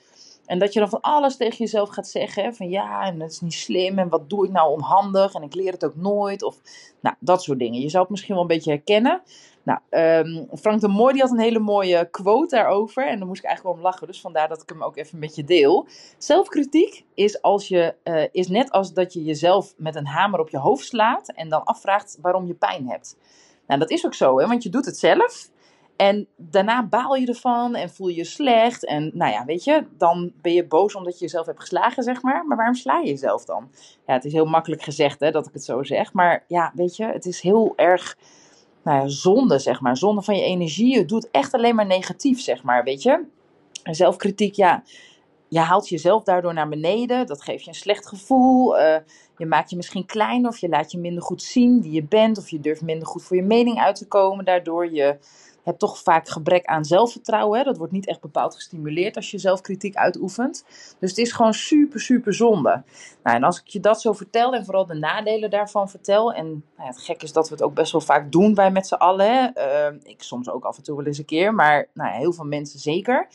En 0.46 0.58
dat 0.58 0.72
je 0.72 0.80
dan 0.80 0.88
van 0.88 1.00
alles 1.00 1.36
tegen 1.36 1.58
jezelf 1.58 1.88
gaat 1.88 2.08
zeggen. 2.08 2.54
Van 2.54 2.68
ja, 2.68 3.04
en 3.04 3.18
dat 3.18 3.30
is 3.30 3.40
niet 3.40 3.54
slim. 3.54 3.98
En 3.98 4.08
wat 4.08 4.30
doe 4.30 4.44
ik 4.44 4.52
nou 4.52 4.72
onhandig. 4.72 5.34
En 5.34 5.42
ik 5.42 5.54
leer 5.54 5.72
het 5.72 5.84
ook 5.84 5.96
nooit. 5.96 6.42
Of 6.42 6.60
nou, 7.00 7.16
dat 7.20 7.42
soort 7.42 7.58
dingen. 7.58 7.80
Je 7.80 7.88
zou 7.88 8.02
het 8.02 8.10
misschien 8.10 8.34
wel 8.34 8.42
een 8.42 8.48
beetje 8.48 8.70
herkennen. 8.70 9.22
Nou, 9.66 9.80
um, 9.90 10.48
Frank 10.58 10.80
de 10.80 10.88
Mooi 10.88 11.12
die 11.12 11.22
had 11.22 11.30
een 11.30 11.38
hele 11.38 11.58
mooie 11.58 12.08
quote 12.10 12.56
daarover. 12.56 13.08
En 13.08 13.18
daar 13.18 13.26
moest 13.26 13.42
ik 13.42 13.46
eigenlijk 13.46 13.76
wel 13.76 13.84
om 13.84 13.90
lachen. 13.90 14.06
Dus 14.06 14.20
vandaar 14.20 14.48
dat 14.48 14.62
ik 14.62 14.68
hem 14.68 14.82
ook 14.82 14.96
even 14.96 15.18
met 15.18 15.34
je 15.34 15.44
deel. 15.44 15.86
Zelfkritiek 16.18 17.04
is, 17.14 17.42
als 17.42 17.68
je, 17.68 17.94
uh, 18.04 18.24
is 18.32 18.48
net 18.48 18.70
als 18.70 18.92
dat 18.92 19.12
je 19.12 19.24
jezelf 19.24 19.74
met 19.76 19.94
een 19.94 20.06
hamer 20.06 20.40
op 20.40 20.48
je 20.48 20.58
hoofd 20.58 20.86
slaat. 20.86 21.28
En 21.28 21.48
dan 21.48 21.64
afvraagt 21.64 22.18
waarom 22.20 22.46
je 22.46 22.54
pijn 22.54 22.88
hebt. 22.88 23.16
Nou, 23.66 23.80
dat 23.80 23.90
is 23.90 24.06
ook 24.06 24.14
zo, 24.14 24.38
hè, 24.38 24.46
want 24.46 24.62
je 24.62 24.68
doet 24.68 24.84
het 24.84 24.98
zelf. 24.98 25.50
En 25.96 26.28
daarna 26.36 26.86
baal 26.86 27.14
je 27.14 27.26
ervan 27.26 27.74
en 27.74 27.90
voel 27.90 28.08
je 28.08 28.16
je 28.16 28.24
slecht. 28.24 28.84
En 28.84 29.10
nou 29.14 29.32
ja, 29.32 29.44
weet 29.44 29.64
je, 29.64 29.86
dan 29.98 30.32
ben 30.42 30.52
je 30.52 30.66
boos 30.66 30.94
omdat 30.94 31.14
je 31.14 31.24
jezelf 31.24 31.46
hebt 31.46 31.60
geslagen, 31.60 32.02
zeg 32.02 32.22
maar. 32.22 32.44
Maar 32.46 32.56
waarom 32.56 32.74
sla 32.74 32.98
je 32.98 33.08
jezelf 33.08 33.44
dan? 33.44 33.70
Ja, 34.06 34.12
het 34.12 34.24
is 34.24 34.32
heel 34.32 34.44
makkelijk 34.44 34.82
gezegd 34.82 35.20
hè, 35.20 35.30
dat 35.30 35.46
ik 35.46 35.52
het 35.52 35.64
zo 35.64 35.82
zeg. 35.82 36.12
Maar 36.12 36.44
ja, 36.48 36.72
weet 36.74 36.96
je, 36.96 37.04
het 37.04 37.24
is 37.24 37.40
heel 37.40 37.72
erg 37.76 38.16
nou 38.86 39.00
ja, 39.00 39.08
zonde, 39.08 39.58
zeg 39.58 39.80
maar. 39.80 39.96
Zonde 39.96 40.22
van 40.22 40.36
je 40.36 40.42
energie. 40.42 40.94
Je 40.94 41.04
doet 41.04 41.30
echt 41.30 41.54
alleen 41.54 41.74
maar 41.74 41.86
negatief, 41.86 42.40
zeg 42.40 42.62
maar, 42.62 42.84
weet 42.84 43.02
je. 43.02 43.24
En 43.82 43.94
zelfkritiek, 43.94 44.54
ja, 44.54 44.82
je 45.56 45.62
haalt 45.62 45.88
jezelf 45.88 46.22
daardoor 46.22 46.54
naar 46.54 46.68
beneden. 46.68 47.26
Dat 47.26 47.42
geeft 47.42 47.64
je 47.64 47.68
een 47.68 47.76
slecht 47.76 48.06
gevoel. 48.06 48.78
Uh, 48.78 48.96
je 49.36 49.46
maakt 49.46 49.70
je 49.70 49.76
misschien 49.76 50.06
kleiner 50.06 50.50
of 50.50 50.58
je 50.58 50.68
laat 50.68 50.92
je 50.92 50.98
minder 50.98 51.22
goed 51.22 51.42
zien 51.42 51.82
wie 51.82 51.92
je 51.92 52.02
bent. 52.02 52.38
Of 52.38 52.48
je 52.48 52.60
durft 52.60 52.82
minder 52.82 53.08
goed 53.08 53.22
voor 53.22 53.36
je 53.36 53.42
mening 53.42 53.78
uit 53.78 53.96
te 53.96 54.08
komen. 54.08 54.44
Daardoor 54.44 54.92
je 54.92 55.16
hebt 55.64 55.78
toch 55.78 55.98
vaak 55.98 56.28
gebrek 56.28 56.64
aan 56.64 56.84
zelfvertrouwen. 56.84 57.58
Hè? 57.58 57.64
Dat 57.64 57.76
wordt 57.76 57.92
niet 57.92 58.06
echt 58.06 58.20
bepaald 58.20 58.54
gestimuleerd 58.54 59.16
als 59.16 59.30
je 59.30 59.38
zelfkritiek 59.38 59.94
uitoefent. 59.94 60.64
Dus 60.98 61.10
het 61.10 61.18
is 61.18 61.32
gewoon 61.32 61.54
super, 61.54 62.00
super 62.00 62.34
zonde. 62.34 62.82
Nou, 63.22 63.36
en 63.36 63.42
als 63.42 63.60
ik 63.60 63.66
je 63.66 63.80
dat 63.80 64.00
zo 64.00 64.12
vertel 64.12 64.54
en 64.54 64.64
vooral 64.64 64.86
de 64.86 64.94
nadelen 64.94 65.50
daarvan 65.50 65.88
vertel. 65.88 66.32
En 66.32 66.64
nou 66.76 66.88
het 66.88 66.98
gek 66.98 67.22
is 67.22 67.32
dat 67.32 67.48
we 67.48 67.54
het 67.54 67.62
ook 67.62 67.74
best 67.74 67.92
wel 67.92 68.00
vaak 68.00 68.32
doen, 68.32 68.54
wij 68.54 68.70
met 68.70 68.86
z'n 68.86 68.94
allen. 68.94 69.52
Uh, 69.56 69.86
ik 70.02 70.22
soms 70.22 70.50
ook 70.50 70.64
af 70.64 70.76
en 70.76 70.82
toe 70.82 70.96
wel 70.96 71.06
eens 71.06 71.18
een 71.18 71.24
keer, 71.24 71.54
maar 71.54 71.88
nou 71.92 72.10
ja, 72.10 72.16
heel 72.16 72.32
veel 72.32 72.44
mensen 72.44 72.78
zeker. 72.78 73.28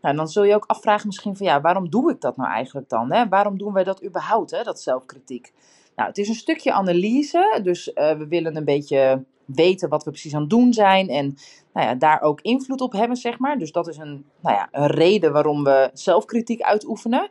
Nou, 0.00 0.16
dan 0.16 0.28
zul 0.28 0.44
je 0.44 0.54
ook 0.54 0.64
afvragen 0.66 1.06
misschien 1.06 1.36
van 1.36 1.46
ja, 1.46 1.60
waarom 1.60 1.90
doe 1.90 2.10
ik 2.10 2.20
dat 2.20 2.36
nou 2.36 2.50
eigenlijk 2.50 2.88
dan? 2.88 3.12
Hè? 3.12 3.28
Waarom 3.28 3.58
doen 3.58 3.72
wij 3.72 3.84
dat 3.84 4.04
überhaupt, 4.04 4.50
hè, 4.50 4.62
dat 4.62 4.80
zelfkritiek? 4.80 5.52
Nou, 5.96 6.08
het 6.08 6.18
is 6.18 6.28
een 6.28 6.34
stukje 6.34 6.72
analyse, 6.72 7.60
dus 7.62 7.88
uh, 7.88 8.12
we 8.12 8.26
willen 8.28 8.56
een 8.56 8.64
beetje 8.64 9.24
weten 9.44 9.88
wat 9.88 10.04
we 10.04 10.10
precies 10.10 10.34
aan 10.34 10.40
het 10.40 10.50
doen 10.50 10.72
zijn 10.72 11.08
en 11.08 11.36
nou 11.72 11.86
ja, 11.86 11.94
daar 11.94 12.22
ook 12.22 12.40
invloed 12.40 12.80
op 12.80 12.92
hebben, 12.92 13.16
zeg 13.16 13.38
maar. 13.38 13.58
Dus 13.58 13.72
dat 13.72 13.88
is 13.88 13.96
een, 13.96 14.24
nou 14.40 14.56
ja, 14.56 14.68
een 14.72 14.86
reden 14.86 15.32
waarom 15.32 15.64
we 15.64 15.90
zelfkritiek 15.92 16.62
uitoefenen. 16.62 17.30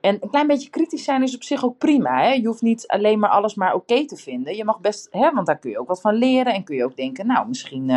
En 0.00 0.18
een 0.20 0.30
klein 0.30 0.46
beetje 0.46 0.70
kritisch 0.70 1.04
zijn 1.04 1.22
is 1.22 1.34
op 1.34 1.42
zich 1.42 1.64
ook 1.64 1.78
prima. 1.78 2.22
Hè? 2.22 2.32
Je 2.32 2.46
hoeft 2.46 2.62
niet 2.62 2.86
alleen 2.86 3.18
maar 3.18 3.30
alles 3.30 3.54
maar 3.54 3.74
oké 3.74 4.06
te 4.06 4.16
vinden. 4.16 4.56
Je 4.56 4.64
mag 4.64 4.80
best, 4.80 5.08
hè, 5.10 5.32
want 5.32 5.46
daar 5.46 5.58
kun 5.58 5.70
je 5.70 5.78
ook 5.78 5.88
wat 5.88 6.00
van 6.00 6.14
leren. 6.14 6.54
En 6.54 6.64
kun 6.64 6.76
je 6.76 6.84
ook 6.84 6.96
denken, 6.96 7.26
nou, 7.26 7.48
misschien 7.48 7.90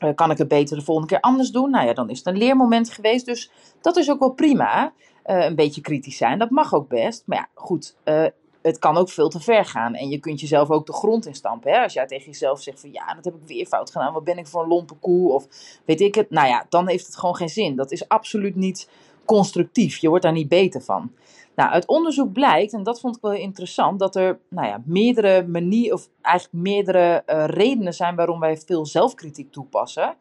uh, 0.00 0.14
kan 0.14 0.30
ik 0.30 0.38
het 0.38 0.48
beter 0.48 0.76
de 0.76 0.84
volgende 0.84 1.10
keer 1.10 1.20
anders 1.20 1.50
doen. 1.50 1.70
Nou 1.70 1.86
ja, 1.86 1.92
dan 1.92 2.10
is 2.10 2.18
het 2.18 2.26
een 2.26 2.36
leermoment 2.36 2.90
geweest. 2.90 3.26
Dus 3.26 3.50
dat 3.80 3.96
is 3.96 4.10
ook 4.10 4.18
wel 4.18 4.32
prima. 4.32 4.92
Uh, 5.26 5.44
een 5.44 5.54
beetje 5.54 5.80
kritisch 5.80 6.16
zijn, 6.16 6.38
dat 6.38 6.50
mag 6.50 6.74
ook 6.74 6.88
best. 6.88 7.22
Maar 7.26 7.38
ja, 7.38 7.48
goed, 7.54 7.96
uh, 8.04 8.24
het 8.62 8.78
kan 8.78 8.96
ook 8.96 9.10
veel 9.10 9.28
te 9.28 9.40
ver 9.40 9.64
gaan. 9.64 9.94
En 9.94 10.08
je 10.08 10.18
kunt 10.18 10.40
jezelf 10.40 10.70
ook 10.70 10.86
de 10.86 10.92
grond 10.92 11.26
instampen. 11.26 11.72
Hè? 11.72 11.82
Als 11.82 11.92
jij 11.92 12.06
tegen 12.06 12.26
jezelf 12.26 12.62
zegt 12.62 12.80
van 12.80 12.92
ja, 12.92 13.14
dat 13.14 13.24
heb 13.24 13.34
ik 13.34 13.46
weer 13.46 13.66
fout 13.66 13.90
gedaan. 13.90 14.12
Wat 14.12 14.24
ben 14.24 14.38
ik 14.38 14.46
voor 14.46 14.62
een 14.62 14.68
lompe 14.68 14.94
koe? 14.94 15.32
Of 15.32 15.46
weet 15.84 16.00
ik 16.00 16.14
het. 16.14 16.30
Nou 16.30 16.48
ja, 16.48 16.66
dan 16.68 16.88
heeft 16.88 17.06
het 17.06 17.16
gewoon 17.16 17.36
geen 17.36 17.48
zin. 17.48 17.76
Dat 17.76 17.90
is 17.90 18.08
absoluut 18.08 18.54
niet 18.54 18.90
constructief. 19.24 19.96
Je 19.96 20.08
wordt 20.08 20.24
daar 20.24 20.32
niet 20.32 20.48
beter 20.48 20.82
van. 20.82 21.12
Nou, 21.58 21.70
uit 21.70 21.86
onderzoek 21.86 22.32
blijkt, 22.32 22.72
en 22.72 22.82
dat 22.82 23.00
vond 23.00 23.16
ik 23.16 23.22
wel 23.22 23.32
interessant, 23.32 23.98
dat 23.98 24.16
er 24.16 24.38
nou 24.48 24.66
ja, 24.66 24.82
meerdere 24.84 25.46
manieren, 25.46 25.94
of 25.94 26.08
eigenlijk 26.20 26.64
meerdere 26.64 27.22
uh, 27.26 27.44
redenen 27.46 27.92
zijn 27.94 28.16
waarom 28.16 28.40
wij 28.40 28.56
veel 28.56 28.86
zelfkritiek 28.86 29.52
toepassen. 29.52 30.14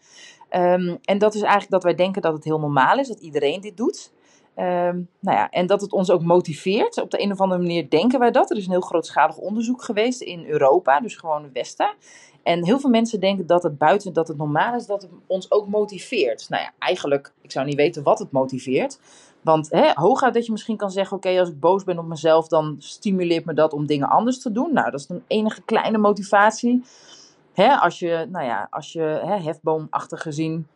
Um, 0.52 0.98
en 1.02 1.18
dat 1.18 1.34
is 1.34 1.42
eigenlijk 1.42 1.72
dat 1.72 1.84
wij 1.84 1.96
denken 1.96 2.22
dat 2.22 2.34
het 2.34 2.44
heel 2.44 2.60
normaal 2.60 2.98
is, 2.98 3.08
dat 3.08 3.20
iedereen 3.20 3.62
dit 3.62 3.78
doet. 3.78 4.12
Um, 4.56 5.10
nou 5.20 5.38
ja, 5.38 5.50
en 5.50 5.68
dat 5.68 5.82
het 5.82 5.92
ons 5.92 6.12
ook 6.12 6.22
motiveert. 6.22 7.02
Op 7.02 7.12
de 7.12 7.22
een 7.22 7.32
of 7.32 7.42
andere 7.42 7.62
manier 7.62 7.90
denken 7.90 8.20
wij 8.20 8.32
dat. 8.32 8.52
Er 8.52 8.58
is 8.58 8.66
een 8.66 8.72
heel 8.72 8.82
grootschalig 8.82 9.38
onderzoek 9.38 9.84
geweest 9.84 10.22
in 10.22 10.46
Europa, 10.46 11.00
dus 11.00 11.16
gewoon 11.16 11.44
het 11.44 11.52
Westen. 11.54 11.90
En 12.44 12.66
heel 12.66 12.80
veel 12.80 12.90
mensen 12.90 13.20
denken 13.20 13.46
dat 13.46 13.64
het 13.64 13.78
buiten 13.78 14.14
dat 14.14 14.28
het 14.28 14.38
normaal 14.38 14.76
is, 14.76 14.86
dat 14.86 15.02
het 15.02 15.12
ons 15.28 15.52
ook 15.52 15.68
motiveert. 15.68 16.50
Nou 16.50 16.64
ja, 16.64 16.72
eigenlijk, 16.80 17.34
ik 17.42 17.52
zou 17.52 17.66
niet 17.66 17.76
weten 17.76 18.04
wat 18.04 18.20
het 18.20 18.32
motiveert. 18.32 19.00
Want 19.48 19.70
hè, 19.72 19.92
hooguit 19.94 20.34
dat 20.34 20.46
je 20.46 20.52
misschien 20.52 20.78
kan 20.78 20.92
zeggen: 20.92 21.18
Oké, 21.18 21.40
als 21.40 21.50
ik 21.50 21.60
boos 21.60 21.84
ben 21.84 22.00
op 22.00 22.06
mezelf, 22.06 22.48
dan 22.48 22.76
stimuleert 22.80 23.46
me 23.46 23.54
dat 23.54 23.74
om 23.74 23.86
dingen 23.86 24.10
anders 24.10 24.42
te 24.42 24.52
doen. 24.52 24.74
Nou, 24.74 24.92
dat 24.92 25.00
is 25.00 25.10
een 25.10 25.24
enige 25.28 25.62
kleine 25.62 25.98
motivatie. 25.98 26.84
Hè, 27.54 27.76
als 27.76 28.00
je, 28.00 28.28
nou 28.30 28.46
ja, 28.46 28.68
als 28.70 28.92
je 28.92 29.02
hè, 29.02 29.42
hefboomachtig 29.42 30.22
gezien 30.22 30.68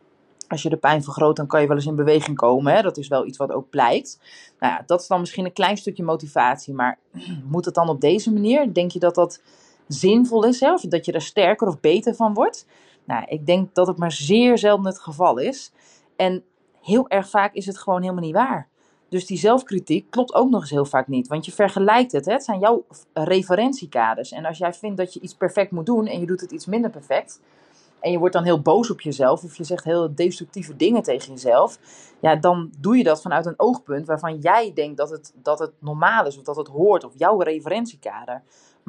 als 0.47 0.61
je 0.61 0.69
de 0.69 0.77
pijn 0.77 1.03
vergroot, 1.03 1.35
dan 1.35 1.47
kan 1.47 1.61
je 1.61 1.67
wel 1.67 1.75
eens 1.75 1.85
in 1.85 1.95
beweging 1.95 2.37
komen. 2.37 2.73
Hè? 2.73 2.81
Dat 2.81 2.97
is 2.97 3.07
wel 3.07 3.25
iets 3.25 3.37
wat 3.37 3.51
ook 3.51 3.69
blijkt. 3.69 4.19
Nou 4.59 4.73
ja, 4.73 4.83
dat 4.85 5.01
is 5.01 5.07
dan 5.07 5.19
misschien 5.19 5.45
een 5.45 5.53
klein 5.53 5.77
stukje 5.77 6.03
motivatie. 6.03 6.73
Maar 6.73 6.99
moet 7.51 7.65
het 7.65 7.73
dan 7.73 7.89
op 7.89 8.01
deze 8.01 8.33
manier? 8.33 8.73
Denk 8.73 8.91
je 8.91 8.99
dat 8.99 9.15
dat 9.15 9.41
zinvol 9.87 10.45
is? 10.45 10.59
Hè? 10.59 10.73
Of 10.73 10.81
dat 10.81 11.05
je 11.05 11.11
er 11.11 11.21
sterker 11.21 11.67
of 11.67 11.79
beter 11.79 12.15
van 12.15 12.33
wordt? 12.33 12.65
Nou, 13.03 13.23
ik 13.25 13.45
denk 13.45 13.75
dat 13.75 13.87
het 13.87 13.97
maar 13.97 14.11
zeer 14.11 14.57
zelden 14.57 14.85
het 14.85 14.99
geval 14.99 15.37
is. 15.37 15.71
En 16.15 16.43
heel 16.81 17.09
erg 17.09 17.29
vaak 17.29 17.53
is 17.53 17.65
het 17.65 17.77
gewoon 17.77 18.01
helemaal 18.01 18.23
niet 18.23 18.33
waar. 18.33 18.69
Dus 19.09 19.25
die 19.25 19.37
zelfkritiek 19.37 20.09
klopt 20.09 20.33
ook 20.33 20.49
nog 20.49 20.61
eens 20.61 20.69
heel 20.69 20.85
vaak 20.85 21.07
niet. 21.07 21.27
Want 21.27 21.45
je 21.45 21.51
vergelijkt 21.51 22.11
het. 22.11 22.25
Hè? 22.25 22.33
Het 22.33 22.43
zijn 22.43 22.59
jouw 22.59 22.85
referentiekaders. 23.13 24.31
En 24.31 24.45
als 24.45 24.57
jij 24.57 24.73
vindt 24.73 24.97
dat 24.97 25.13
je 25.13 25.19
iets 25.19 25.33
perfect 25.33 25.71
moet 25.71 25.85
doen 25.85 26.07
en 26.07 26.19
je 26.19 26.25
doet 26.25 26.41
het 26.41 26.51
iets 26.51 26.65
minder 26.65 26.89
perfect 26.89 27.39
en 28.01 28.11
je 28.11 28.17
wordt 28.17 28.33
dan 28.33 28.43
heel 28.43 28.61
boos 28.61 28.91
op 28.91 29.01
jezelf 29.01 29.43
of 29.43 29.57
je 29.57 29.63
zegt 29.63 29.83
heel 29.83 30.15
destructieve 30.15 30.75
dingen 30.75 31.03
tegen 31.03 31.31
jezelf, 31.31 31.79
ja, 32.19 32.35
dan 32.35 32.71
doe 32.77 32.97
je 32.97 33.03
dat 33.03 33.21
vanuit 33.21 33.45
een 33.45 33.59
oogpunt 33.59 34.07
waarvan 34.07 34.37
jij 34.37 34.71
denkt 34.73 34.97
dat 34.97 35.09
het, 35.09 35.33
dat 35.35 35.59
het 35.59 35.71
normaal 35.79 36.25
is 36.25 36.37
of 36.37 36.43
dat 36.43 36.55
het 36.55 36.67
hoort 36.67 37.03
of 37.03 37.13
jouw 37.15 37.41
referentiekader. 37.41 38.41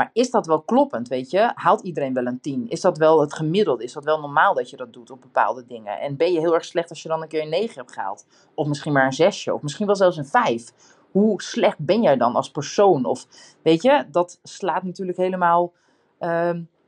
Maar 0.02 0.10
is 0.12 0.30
dat 0.30 0.46
wel 0.46 0.62
kloppend, 0.62 1.08
weet 1.08 1.30
je? 1.30 1.52
Haalt 1.54 1.80
iedereen 1.80 2.14
wel 2.14 2.26
een 2.26 2.40
10? 2.40 2.68
Is 2.68 2.80
dat 2.80 2.98
wel 2.98 3.20
het 3.20 3.34
gemiddelde? 3.34 3.84
Is 3.84 3.92
dat 3.92 4.04
wel 4.04 4.20
normaal 4.20 4.54
dat 4.54 4.70
je 4.70 4.76
dat 4.76 4.92
doet 4.92 5.10
op 5.10 5.20
bepaalde 5.20 5.66
dingen? 5.66 6.00
En 6.00 6.16
ben 6.16 6.32
je 6.32 6.40
heel 6.40 6.54
erg 6.54 6.64
slecht 6.64 6.90
als 6.90 7.02
je 7.02 7.08
dan 7.08 7.22
een 7.22 7.28
keer 7.28 7.42
een 7.42 7.48
9 7.48 7.74
hebt 7.74 7.92
gehaald? 7.92 8.26
Of 8.54 8.66
misschien 8.66 8.92
maar 8.92 9.04
een 9.04 9.12
6 9.12 9.48
of 9.48 9.62
misschien 9.62 9.86
wel 9.86 9.96
zelfs 9.96 10.16
een 10.16 10.26
5? 10.26 10.72
Hoe 11.10 11.42
slecht 11.42 11.78
ben 11.78 12.02
jij 12.02 12.16
dan 12.16 12.34
als 12.34 12.50
persoon? 12.50 13.04
Of 13.04 13.26
weet 13.62 13.82
je, 13.82 14.04
dat 14.10 14.38
slaat 14.42 14.82
natuurlijk 14.82 15.18
helemaal, 15.18 15.72
uh, 16.20 16.28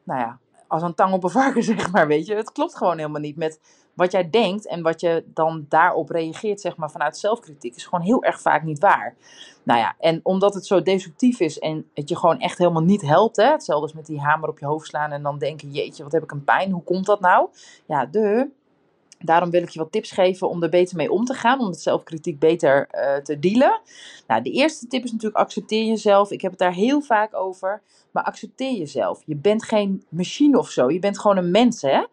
nou 0.03 0.21
ja, 0.21 0.39
als 0.69 0.83
een 0.83 0.95
tang 0.95 1.13
op 1.13 1.25
een 1.25 1.31
varken, 1.41 1.63
zeg 1.63 1.93
maar, 1.93 2.07
weet 2.07 2.27
je. 2.27 2.35
Het 2.35 2.53
klopt 2.53 2.77
gewoon 2.77 2.97
helemaal 2.97 3.21
niet 3.21 3.37
met 3.37 3.61
wat 3.95 4.13
jij 4.13 4.31
denkt 4.31 4.67
en 4.67 4.83
wat 4.83 5.01
je 5.01 5.25
dan 5.27 5.67
daarop 5.69 6.11
reageert, 6.11 6.61
zeg 6.61 6.77
maar, 6.77 6.91
vanuit 6.91 7.17
zelfkritiek, 7.17 7.77
is 7.77 7.85
gewoon 7.85 8.05
heel 8.05 8.25
erg 8.25 8.41
vaak 8.41 8.63
niet 8.63 8.79
waar. 8.79 9.15
Nou 9.63 9.81
ja, 9.81 9.95
en 9.99 10.21
omdat 10.23 10.55
het 10.55 10.67
zo 10.67 10.83
destructief 10.83 11.41
is 11.41 11.59
en 11.59 11.91
het 11.95 12.09
je 12.09 12.17
gewoon 12.17 12.41
echt 12.41 12.59
helemaal 12.59 12.83
niet 12.83 13.03
helpt, 13.03 13.37
hè, 13.37 13.51
hetzelfde 13.51 13.97
met 13.97 14.07
die 14.07 14.21
hamer 14.21 14.49
op 14.49 14.59
je 14.59 14.67
hoofd 14.67 14.87
slaan 14.87 15.13
en 15.13 15.23
dan 15.23 15.39
denken, 15.39 15.71
jeetje, 15.71 16.03
wat 16.03 16.13
heb 16.13 16.23
ik 16.23 16.31
een 16.31 16.45
pijn, 16.45 16.71
hoe 16.71 16.83
komt 16.83 17.07
dat 17.07 17.21
nou? 17.21 17.49
Ja, 17.87 18.07
de, 18.07 18.51
Daarom 19.25 19.51
wil 19.51 19.63
ik 19.63 19.69
je 19.69 19.79
wat 19.79 19.93
tips 19.93 20.11
geven 20.11 20.49
om 20.49 20.63
er 20.63 20.69
beter 20.69 20.97
mee 20.97 21.11
om 21.11 21.25
te 21.25 21.35
gaan, 21.35 21.61
om 21.61 21.67
met 21.67 21.81
zelfkritiek 21.81 22.39
beter 22.39 22.89
uh, 22.93 23.17
te 23.17 23.39
dealen. 23.39 23.81
Nou, 24.27 24.43
de 24.43 24.51
eerste 24.51 24.87
tip 24.87 25.05
is 25.05 25.13
natuurlijk 25.13 25.41
accepteer 25.41 25.85
jezelf. 25.85 26.31
Ik 26.31 26.41
heb 26.41 26.51
het 26.51 26.61
daar 26.61 26.73
heel 26.73 27.01
vaak 27.01 27.35
over, 27.35 27.83
maar 28.11 28.25
accepteer 28.25 28.73
jezelf. 28.73 29.23
Je 29.27 29.37
bent 29.37 29.65
geen 29.65 30.05
machine 30.09 30.59
of 30.59 30.71
zo, 30.71 30.91
je 30.91 30.99
bent 30.99 31.19
gewoon 31.19 31.37
een 31.37 31.51
mens, 31.51 31.83
hè? 31.83 32.05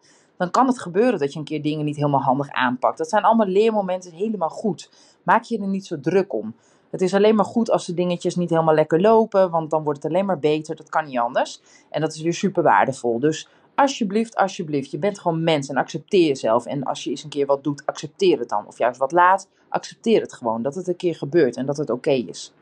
Dan 0.42 0.50
kan 0.50 0.66
het 0.66 0.80
gebeuren 0.80 1.18
dat 1.18 1.32
je 1.32 1.38
een 1.38 1.44
keer 1.44 1.62
dingen 1.62 1.84
niet 1.84 1.96
helemaal 1.96 2.20
handig 2.20 2.50
aanpakt. 2.50 2.98
Dat 2.98 3.08
zijn 3.08 3.22
allemaal 3.22 3.46
leermomenten, 3.46 4.12
helemaal 4.12 4.48
goed. 4.48 4.90
Maak 5.22 5.42
je 5.42 5.58
er 5.58 5.66
niet 5.66 5.86
zo 5.86 6.00
druk 6.00 6.32
om. 6.32 6.54
Het 6.90 7.00
is 7.00 7.14
alleen 7.14 7.34
maar 7.34 7.44
goed 7.44 7.70
als 7.70 7.86
de 7.86 7.94
dingetjes 7.94 8.36
niet 8.36 8.50
helemaal 8.50 8.74
lekker 8.74 9.00
lopen, 9.00 9.50
want 9.50 9.70
dan 9.70 9.82
wordt 9.82 10.02
het 10.02 10.12
alleen 10.12 10.26
maar 10.26 10.38
beter. 10.38 10.76
Dat 10.76 10.88
kan 10.88 11.04
niet 11.04 11.18
anders. 11.18 11.60
En 11.90 12.00
dat 12.00 12.14
is 12.14 12.22
weer 12.22 12.34
super 12.34 12.62
waardevol. 12.62 13.18
Dus 13.18 13.48
alsjeblieft, 13.74 14.36
alsjeblieft, 14.36 14.90
je 14.90 14.98
bent 14.98 15.18
gewoon 15.18 15.44
mens 15.44 15.68
en 15.68 15.76
accepteer 15.76 16.26
jezelf. 16.26 16.66
En 16.66 16.82
als 16.82 17.04
je 17.04 17.10
eens 17.10 17.24
een 17.24 17.30
keer 17.30 17.46
wat 17.46 17.64
doet, 17.64 17.86
accepteer 17.86 18.38
het 18.38 18.48
dan. 18.48 18.66
Of 18.66 18.78
juist 18.78 18.98
wat 18.98 19.12
laat, 19.12 19.48
accepteer 19.68 20.20
het 20.20 20.32
gewoon. 20.32 20.62
Dat 20.62 20.74
het 20.74 20.88
een 20.88 20.96
keer 20.96 21.14
gebeurt 21.14 21.56
en 21.56 21.66
dat 21.66 21.76
het 21.76 21.90
oké 21.90 22.10
is. 22.10 22.52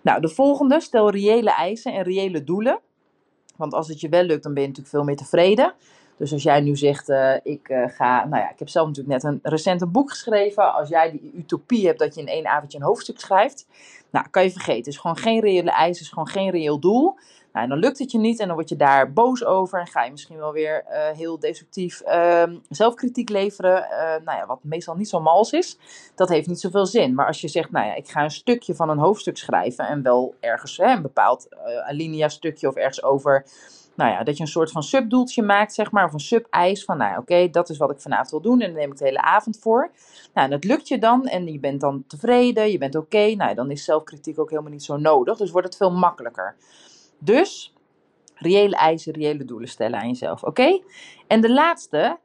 Nou, 0.00 0.20
de 0.20 0.28
volgende, 0.28 0.80
stel 0.80 1.10
reële 1.10 1.50
eisen 1.50 1.92
en 1.92 2.02
reële 2.02 2.44
doelen. 2.44 2.80
Want 3.56 3.74
als 3.74 3.88
het 3.88 4.00
je 4.00 4.08
wel 4.08 4.22
lukt, 4.22 4.42
dan 4.42 4.54
ben 4.54 4.62
je 4.62 4.68
natuurlijk 4.68 4.94
veel 4.96 5.04
meer 5.04 5.16
tevreden. 5.16 5.74
Dus 6.20 6.32
als 6.32 6.42
jij 6.42 6.60
nu 6.60 6.76
zegt, 6.76 7.08
uh, 7.08 7.34
ik 7.42 7.68
uh, 7.68 7.88
ga, 7.88 8.24
nou 8.24 8.42
ja, 8.42 8.50
ik 8.50 8.58
heb 8.58 8.68
zelf 8.68 8.86
natuurlijk 8.86 9.22
net 9.22 9.32
een 9.32 9.40
recent 9.42 9.80
een 9.80 9.90
boek 9.90 10.10
geschreven. 10.10 10.74
Als 10.74 10.88
jij 10.88 11.10
die 11.10 11.32
utopie 11.34 11.86
hebt 11.86 11.98
dat 11.98 12.14
je 12.14 12.20
in 12.20 12.26
één 12.26 12.46
avondje 12.46 12.78
een 12.78 12.84
hoofdstuk 12.84 13.20
schrijft, 13.20 13.66
nou, 14.10 14.26
kan 14.30 14.42
je 14.42 14.50
vergeten. 14.50 14.76
Het 14.76 14.86
is 14.86 14.98
gewoon 14.98 15.16
geen 15.16 15.40
reële 15.40 15.70
eis, 15.70 16.00
is 16.00 16.08
gewoon 16.08 16.28
geen 16.28 16.50
reëel 16.50 16.78
doel. 16.78 17.14
Nou, 17.52 17.64
en 17.64 17.68
dan 17.68 17.78
lukt 17.78 17.98
het 17.98 18.10
je 18.10 18.18
niet 18.18 18.40
en 18.40 18.46
dan 18.46 18.56
word 18.56 18.68
je 18.68 18.76
daar 18.76 19.12
boos 19.12 19.44
over 19.44 19.80
en 19.80 19.86
ga 19.86 20.04
je 20.04 20.10
misschien 20.10 20.36
wel 20.36 20.52
weer 20.52 20.84
uh, 20.90 21.08
heel 21.16 21.38
destructief 21.38 22.02
uh, 22.06 22.42
zelfkritiek 22.68 23.28
leveren. 23.28 23.86
Nou 24.24 24.38
ja, 24.38 24.46
wat 24.46 24.58
meestal 24.62 24.94
niet 24.94 25.08
zo 25.08 25.20
mals 25.20 25.52
is. 25.52 25.78
Dat 26.14 26.28
heeft 26.28 26.46
niet 26.46 26.60
zoveel 26.60 26.86
zin. 26.86 27.14
Maar 27.14 27.26
als 27.26 27.40
je 27.40 27.48
zegt, 27.48 27.70
nou 27.70 27.86
ja, 27.86 27.94
ik 27.94 28.08
ga 28.08 28.22
een 28.22 28.30
stukje 28.30 28.74
van 28.74 28.88
een 28.90 28.98
hoofdstuk 28.98 29.36
schrijven 29.36 29.88
en 29.88 30.02
wel 30.02 30.34
ergens 30.40 30.76
hè, 30.76 30.92
een 30.92 31.02
bepaald 31.02 31.48
alinea 31.86 32.28
stukje 32.28 32.68
of 32.68 32.74
ergens 32.74 33.02
over 33.02 33.44
nou 34.00 34.12
ja, 34.12 34.22
dat 34.22 34.36
je 34.36 34.42
een 34.42 34.48
soort 34.48 34.70
van 34.70 34.82
subdoeltje 34.82 35.42
maakt, 35.42 35.74
zeg 35.74 35.90
maar, 35.90 36.04
of 36.04 36.12
een 36.12 36.20
sub-eis 36.20 36.84
van, 36.84 36.96
nou 36.96 37.18
oké, 37.18 37.50
dat 37.50 37.68
is 37.70 37.78
wat 37.78 37.90
ik 37.90 38.00
vanavond 38.00 38.30
wil 38.30 38.40
doen 38.40 38.60
en 38.60 38.66
dan 38.66 38.76
neem 38.76 38.90
ik 38.90 38.98
de 38.98 39.04
hele 39.04 39.20
avond 39.20 39.58
voor. 39.58 39.90
Nou, 40.34 40.46
en 40.46 40.50
dat 40.50 40.64
lukt 40.64 40.88
je 40.88 40.98
dan 40.98 41.26
en 41.26 41.46
je 41.46 41.58
bent 41.58 41.80
dan 41.80 42.04
tevreden, 42.06 42.70
je 42.70 42.78
bent 42.78 42.94
oké, 42.94 43.34
nou 43.34 43.54
dan 43.54 43.70
is 43.70 43.84
zelfkritiek 43.84 44.38
ook 44.38 44.50
helemaal 44.50 44.70
niet 44.70 44.84
zo 44.84 44.96
nodig, 44.96 45.36
dus 45.36 45.50
wordt 45.50 45.66
het 45.66 45.76
veel 45.76 45.92
makkelijker. 45.92 46.56
Dus 47.18 47.74
reële 48.34 48.76
eisen, 48.76 49.12
reële 49.12 49.44
doelen 49.44 49.68
stellen 49.68 50.00
aan 50.00 50.08
jezelf. 50.08 50.42
Oké? 50.42 50.80
En 51.26 51.40
de 51.40 51.52
laatste, 51.52 52.18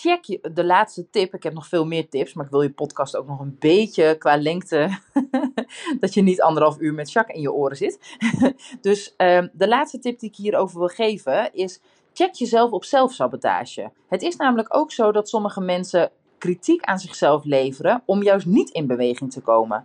check 0.00 0.54
de 0.54 0.64
laatste 0.64 1.10
tip. 1.10 1.34
Ik 1.34 1.42
heb 1.42 1.52
nog 1.52 1.66
veel 1.66 1.86
meer 1.86 2.08
tips, 2.08 2.34
maar 2.34 2.44
ik 2.44 2.50
wil 2.50 2.62
je 2.62 2.72
podcast 2.72 3.16
ook 3.16 3.26
nog 3.26 3.40
een 3.40 3.56
beetje 3.58 4.16
qua 4.18 4.36
lengte. 4.36 4.98
dat 6.00 6.14
je 6.14 6.22
niet 6.22 6.42
anderhalf 6.42 6.80
uur 6.80 6.94
met 6.94 7.12
Jacques 7.12 7.36
in 7.36 7.42
je 7.42 7.52
oren 7.52 7.76
zit. 7.76 8.16
dus 8.80 9.14
um, 9.16 9.50
de 9.52 9.68
laatste 9.68 9.98
tip 9.98 10.18
die 10.18 10.28
ik 10.28 10.36
hierover 10.36 10.78
wil 10.78 10.88
geven 10.88 11.54
is. 11.54 11.80
Check 12.12 12.34
jezelf 12.34 12.70
op 12.70 12.84
zelfsabotage. 12.84 13.90
Het 14.08 14.22
is 14.22 14.36
namelijk 14.36 14.76
ook 14.76 14.92
zo 14.92 15.12
dat 15.12 15.28
sommige 15.28 15.60
mensen 15.60 16.10
kritiek 16.38 16.84
aan 16.84 16.98
zichzelf 16.98 17.44
leveren 17.44 18.02
om 18.04 18.22
juist 18.22 18.46
niet 18.46 18.70
in 18.70 18.86
beweging 18.86 19.32
te 19.32 19.40
komen. 19.40 19.84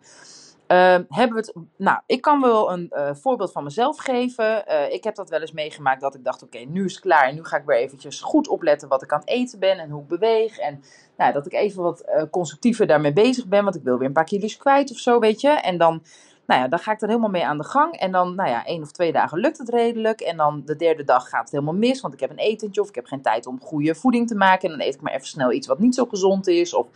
Ehm, 0.67 1.03
hebben 1.09 1.37
we 1.37 1.43
het, 1.45 1.53
nou, 1.77 1.99
ik 2.05 2.21
kan 2.21 2.41
wel 2.41 2.71
een 2.71 2.91
uh, 2.93 3.09
voorbeeld 3.13 3.51
van 3.51 3.63
mezelf 3.63 3.97
geven. 3.97 4.63
Uh, 4.67 4.91
ik 4.91 5.03
heb 5.03 5.15
dat 5.15 5.29
wel 5.29 5.39
eens 5.39 5.51
meegemaakt 5.51 6.01
dat 6.01 6.15
ik 6.15 6.23
dacht, 6.23 6.43
oké, 6.43 6.57
nu 6.57 6.85
is 6.85 6.93
het 6.93 7.01
klaar. 7.01 7.27
En 7.27 7.35
nu 7.35 7.43
ga 7.43 7.57
ik 7.57 7.65
weer 7.65 7.77
eventjes 7.77 8.21
goed 8.21 8.47
opletten 8.47 8.87
wat 8.87 9.03
ik 9.03 9.11
aan 9.11 9.19
het 9.19 9.29
eten 9.29 9.59
ben 9.59 9.79
en 9.79 9.89
hoe 9.89 10.01
ik 10.01 10.07
beweeg. 10.07 10.57
En 10.57 10.83
nou, 11.17 11.33
dat 11.33 11.45
ik 11.45 11.53
even 11.53 11.83
wat 11.83 12.03
uh, 12.07 12.23
constructiever 12.31 12.87
daarmee 12.87 13.13
bezig 13.13 13.47
ben, 13.47 13.63
want 13.63 13.75
ik 13.75 13.83
wil 13.83 13.97
weer 13.97 14.07
een 14.07 14.13
paar 14.13 14.23
kilo's 14.23 14.57
kwijt 14.57 14.91
of 14.91 14.97
zo, 14.97 15.19
weet 15.19 15.41
je. 15.41 15.49
En 15.49 15.77
dan, 15.77 16.03
nou 16.45 16.61
ja, 16.61 16.67
dan 16.67 16.79
ga 16.79 16.91
ik 16.91 17.01
er 17.01 17.07
helemaal 17.07 17.29
mee 17.29 17.45
aan 17.45 17.57
de 17.57 17.63
gang. 17.63 17.95
En 17.95 18.11
dan, 18.11 18.35
nou 18.35 18.49
ja, 18.49 18.65
één 18.65 18.81
of 18.81 18.91
twee 18.91 19.11
dagen 19.11 19.39
lukt 19.39 19.57
het 19.57 19.69
redelijk. 19.69 20.21
En 20.21 20.37
dan 20.37 20.61
de 20.65 20.75
derde 20.75 21.03
dag 21.03 21.29
gaat 21.29 21.41
het 21.41 21.51
helemaal 21.51 21.73
mis, 21.73 22.01
want 22.01 22.13
ik 22.13 22.19
heb 22.19 22.29
een 22.29 22.37
etentje 22.37 22.81
of 22.81 22.89
ik 22.89 22.95
heb 22.95 23.05
geen 23.05 23.21
tijd 23.21 23.47
om 23.47 23.61
goede 23.61 23.95
voeding 23.95 24.27
te 24.27 24.35
maken. 24.35 24.71
En 24.71 24.77
dan 24.77 24.87
eet 24.87 24.95
ik 24.95 25.01
maar 25.01 25.13
even 25.13 25.27
snel 25.27 25.51
iets 25.51 25.67
wat 25.67 25.79
niet 25.79 25.95
zo 25.95 26.05
gezond 26.05 26.47
is 26.47 26.73
of 26.73 26.87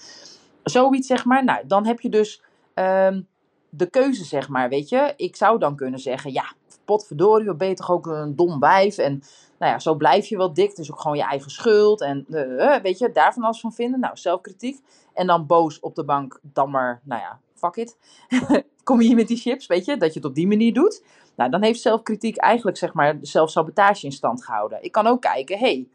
zoiets, 0.64 1.08
zeg 1.08 1.26
maar. 1.26 1.44
Nou, 1.44 1.68
dan 1.68 1.86
heb 1.86 2.00
je 2.00 2.10
dus... 2.10 2.42
Um, 2.74 3.28
de 3.77 3.89
keuze, 3.89 4.24
zeg 4.24 4.50
maar, 4.50 4.69
weet 4.69 4.89
je. 4.89 5.13
Ik 5.15 5.36
zou 5.36 5.60
dan 5.60 5.75
kunnen 5.75 6.00
zeggen, 6.00 6.34
ja, 6.34 6.53
potverdorie, 6.86 7.55
ben 7.55 7.67
je 7.67 7.74
toch 7.74 7.91
ook 7.91 8.05
een 8.05 8.36
dom 8.36 8.60
wijf. 8.60 8.98
En 8.98 9.24
nou 9.60 9.72
ja, 9.72 9.79
zo 9.79 9.96
blijf 9.96 10.25
je 10.25 10.38
wel 10.38 10.53
dik. 10.53 10.75
Dus 10.75 10.91
ook 10.91 11.00
gewoon 11.00 11.17
je 11.17 11.24
eigen 11.24 11.51
schuld. 11.51 12.01
En 12.01 12.25
uh, 12.29 12.75
weet 12.75 12.98
je, 12.98 13.12
daarvan 13.12 13.43
alles 13.43 13.60
van 13.60 13.74
vinden. 13.74 14.00
Nou, 14.00 14.17
zelfkritiek. 14.17 14.79
En 15.13 15.27
dan 15.27 15.46
boos 15.46 15.79
op 15.79 15.96
de 15.96 16.05
bank, 16.05 16.39
dan 16.41 16.69
maar, 16.69 17.01
nou 17.03 17.22
ja, 17.22 17.39
fuck 17.55 17.75
it. 17.75 17.98
Kom 18.84 19.01
je 19.01 19.07
hier 19.07 19.15
met 19.15 19.27
die 19.27 19.38
chips, 19.38 19.67
weet 19.67 19.86
je, 19.86 19.98
dat 19.98 20.13
je 20.13 20.19
het 20.19 20.29
op 20.29 20.36
die 20.36 20.48
manier 20.48 20.74
doet. 20.74 21.03
Nou, 21.36 21.50
dan 21.50 21.63
heeft 21.63 21.81
zelfkritiek 21.81 22.38
eigenlijk, 22.38 22.77
zeg 22.77 22.93
maar, 22.93 23.17
zelfsabotage 23.22 24.05
in 24.05 24.12
stand 24.12 24.46
gehouden. 24.46 24.84
Ik 24.84 24.91
kan 24.91 25.07
ook 25.07 25.22
kijken, 25.22 25.57
hey, 25.57 25.88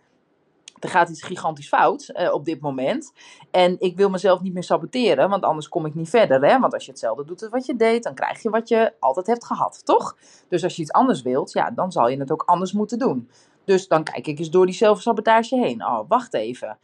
er 0.83 0.89
gaat 0.89 1.09
iets 1.09 1.23
gigantisch 1.23 1.69
fout 1.69 2.11
uh, 2.15 2.33
op 2.33 2.45
dit 2.45 2.61
moment. 2.61 3.13
En 3.51 3.77
ik 3.79 3.97
wil 3.97 4.11
mezelf 4.11 4.41
niet 4.41 4.53
meer 4.53 4.63
saboteren, 4.63 5.29
want 5.29 5.45
anders 5.45 5.69
kom 5.69 5.87
ik 5.87 5.95
niet 5.95 6.09
verder. 6.09 6.45
Hè? 6.45 6.59
Want 6.59 6.73
als 6.73 6.85
je 6.85 6.91
hetzelfde 6.91 7.25
doet 7.25 7.43
als 7.43 7.51
wat 7.51 7.67
je 7.67 7.77
deed, 7.77 8.03
dan 8.03 8.15
krijg 8.15 8.43
je 8.43 8.51
wat 8.51 8.69
je 8.69 8.93
altijd 8.99 9.27
hebt 9.27 9.45
gehad, 9.45 9.81
toch? 9.85 10.17
Dus 10.49 10.65
als 10.65 10.77
je 10.77 10.83
iets 10.83 10.93
anders 10.93 11.23
wilt, 11.23 11.53
ja, 11.53 11.71
dan 11.71 11.93
zal 11.93 12.09
je 12.09 12.19
het 12.19 12.33
ook 12.33 12.43
anders 12.47 12.73
moeten 12.73 12.99
doen. 12.99 13.31
Dus 13.65 13.89
dan 13.89 14.05
kijk 14.05 14.27
ik 14.27 14.39
eens 14.39 14.51
door 14.51 14.67
die 14.67 14.75
zelfsabotage 14.75 15.57
heen. 15.57 15.85
Oh, 15.85 16.01
wacht 16.09 16.35
even. 16.35 16.79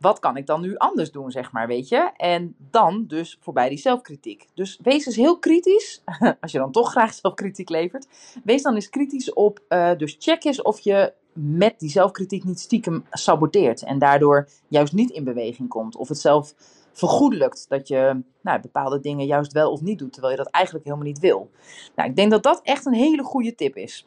Wat 0.00 0.18
kan 0.18 0.36
ik 0.36 0.46
dan 0.46 0.60
nu 0.60 0.76
anders 0.76 1.12
doen, 1.12 1.30
zeg 1.30 1.52
maar, 1.52 1.66
weet 1.66 1.88
je? 1.88 2.10
En 2.16 2.54
dan 2.70 3.04
dus 3.06 3.38
voorbij 3.40 3.68
die 3.68 3.78
zelfkritiek. 3.78 4.46
Dus 4.54 4.78
wees 4.82 5.06
eens 5.06 5.16
heel 5.16 5.38
kritisch, 5.38 6.02
als 6.40 6.52
je 6.52 6.58
dan 6.58 6.72
toch 6.72 6.90
graag 6.90 7.14
zelfkritiek 7.14 7.68
levert. 7.68 8.06
Wees 8.44 8.62
dan 8.62 8.74
eens 8.74 8.88
kritisch 8.88 9.32
op, 9.32 9.60
uh, 9.68 9.90
dus 9.96 10.16
check 10.18 10.44
eens 10.44 10.62
of 10.62 10.80
je 10.80 11.12
met 11.32 11.80
die 11.80 11.90
zelfkritiek 11.90 12.44
niet 12.44 12.60
stiekem 12.60 13.04
saboteert. 13.10 13.82
En 13.82 13.98
daardoor 13.98 14.48
juist 14.68 14.92
niet 14.92 15.10
in 15.10 15.24
beweging 15.24 15.68
komt. 15.68 15.96
Of 15.96 16.08
het 16.08 16.18
zelf 16.18 16.54
vergoedelijkt 16.92 17.66
dat 17.68 17.88
je 17.88 18.22
nou, 18.40 18.60
bepaalde 18.60 19.00
dingen 19.00 19.26
juist 19.26 19.52
wel 19.52 19.72
of 19.72 19.80
niet 19.80 19.98
doet. 19.98 20.12
Terwijl 20.12 20.32
je 20.32 20.42
dat 20.42 20.52
eigenlijk 20.52 20.84
helemaal 20.84 21.06
niet 21.06 21.18
wil. 21.18 21.50
Nou, 21.94 22.08
ik 22.08 22.16
denk 22.16 22.30
dat 22.30 22.42
dat 22.42 22.60
echt 22.62 22.86
een 22.86 22.94
hele 22.94 23.22
goede 23.22 23.54
tip 23.54 23.76
is. 23.76 24.06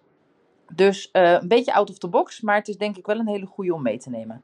Dus 0.76 1.10
uh, 1.14 1.32
een 1.32 1.48
beetje 1.48 1.74
out 1.74 1.90
of 1.90 1.98
the 1.98 2.08
box, 2.08 2.42
maar 2.42 2.56
het 2.56 2.68
is 2.68 2.78
denk 2.78 2.98
ik 2.98 3.06
wel 3.06 3.20
een 3.20 3.28
hele 3.28 3.46
goede 3.46 3.74
om 3.74 3.82
mee 3.82 3.98
te 3.98 4.10
nemen. 4.10 4.42